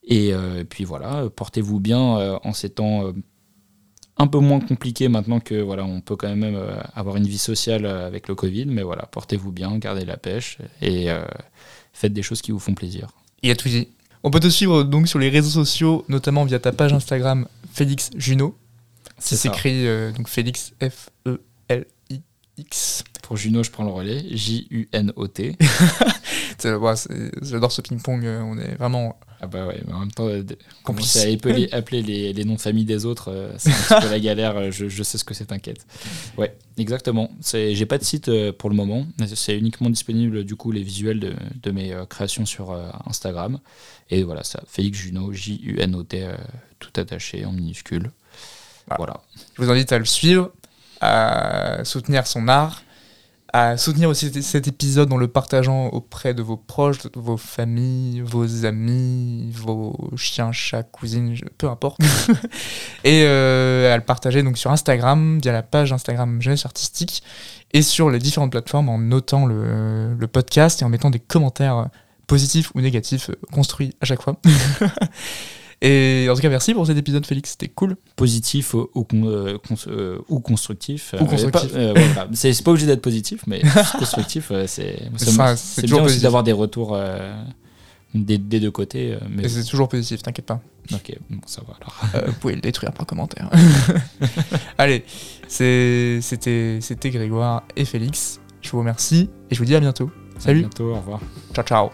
[0.06, 3.14] Et euh, puis voilà, portez-vous bien euh, en ces temps
[4.18, 6.60] un peu moins compliqués maintenant que voilà, on peut quand même
[6.94, 11.08] avoir une vie sociale avec le Covid, mais voilà, portez-vous bien, gardez la pêche et
[11.94, 13.10] faites des choses qui vous font plaisir.
[13.44, 13.88] A tout dit.
[14.22, 18.12] On peut te suivre donc sur les réseaux sociaux, notamment via ta page Instagram Félix
[18.16, 18.56] Juno.
[19.36, 19.50] Ça.
[19.50, 22.22] écrit euh, donc Félix F E L I
[22.58, 23.04] X.
[23.24, 25.56] Pour Juno, je prends le relais, J-U-N-O-T.
[26.58, 28.26] C'est- ouais, c'est- J'adore ce ping-pong.
[28.26, 30.44] euh, On est vraiment Ah bah ouais, mais en même temps, euh,
[30.84, 34.06] commencer à appeler, appeler les, les noms de famille des autres, euh, c'est un petit
[34.06, 35.86] peu la galère, je, je sais ce que c'est, t'inquiète.
[36.38, 37.32] Ouais, exactement.
[37.52, 39.06] J'ai pas de site euh, pour le moment,
[39.36, 42.72] c'est uniquement disponible du coup les visuels de, de mes créations sur
[43.08, 43.60] Instagram.
[44.10, 46.36] Et voilà, ça, Félix Juno, J-U-N-O-T, euh,
[46.80, 48.12] tout attaché en minuscule.
[48.88, 48.98] Voilà.
[48.98, 49.22] Voilà.
[49.58, 50.52] Je vous invite à le suivre,
[51.02, 52.82] à soutenir son art,
[53.56, 58.22] à soutenir aussi cet- épisode en le partageant auprès de vos proches, de vos familles,
[58.22, 62.00] vos amis, vos chiens, chats, cousines, peu importe.
[63.04, 67.22] et euh, à le partager donc sur Instagram, via la page Instagram Jeunesse Artistique,
[67.74, 71.90] et sur les différentes plateformes en notant le, le podcast et en mettant des commentaires
[72.26, 74.36] positifs ou négatifs euh, construits à chaque fois.
[75.86, 77.52] Et en tout cas, merci pour cet épisode, Félix.
[77.52, 77.98] C'était cool.
[78.16, 78.90] Positif ou,
[79.26, 81.14] euh, cons- euh, ou constructif.
[81.20, 81.72] Ou euh, constructif.
[81.74, 82.28] voilà.
[82.34, 83.62] C'est pas obligé d'être positif, mais
[84.00, 86.24] constructif, c'est bien toujours aussi positif.
[86.24, 86.98] d'avoir des retours
[88.16, 89.18] des, des deux côtés.
[89.30, 90.62] mais c'est toujours positif, t'inquiète pas.
[90.94, 92.28] Ok, bon, ça va alors.
[92.28, 93.50] Vous pouvez le détruire par commentaire.
[94.78, 95.04] Allez,
[95.48, 96.20] c'était
[97.12, 98.40] Grégoire et Félix.
[98.62, 100.10] Je vous remercie et je vous dis à bientôt.
[100.38, 101.20] À Salut, bientôt, au revoir.
[101.54, 101.90] ciao ciao.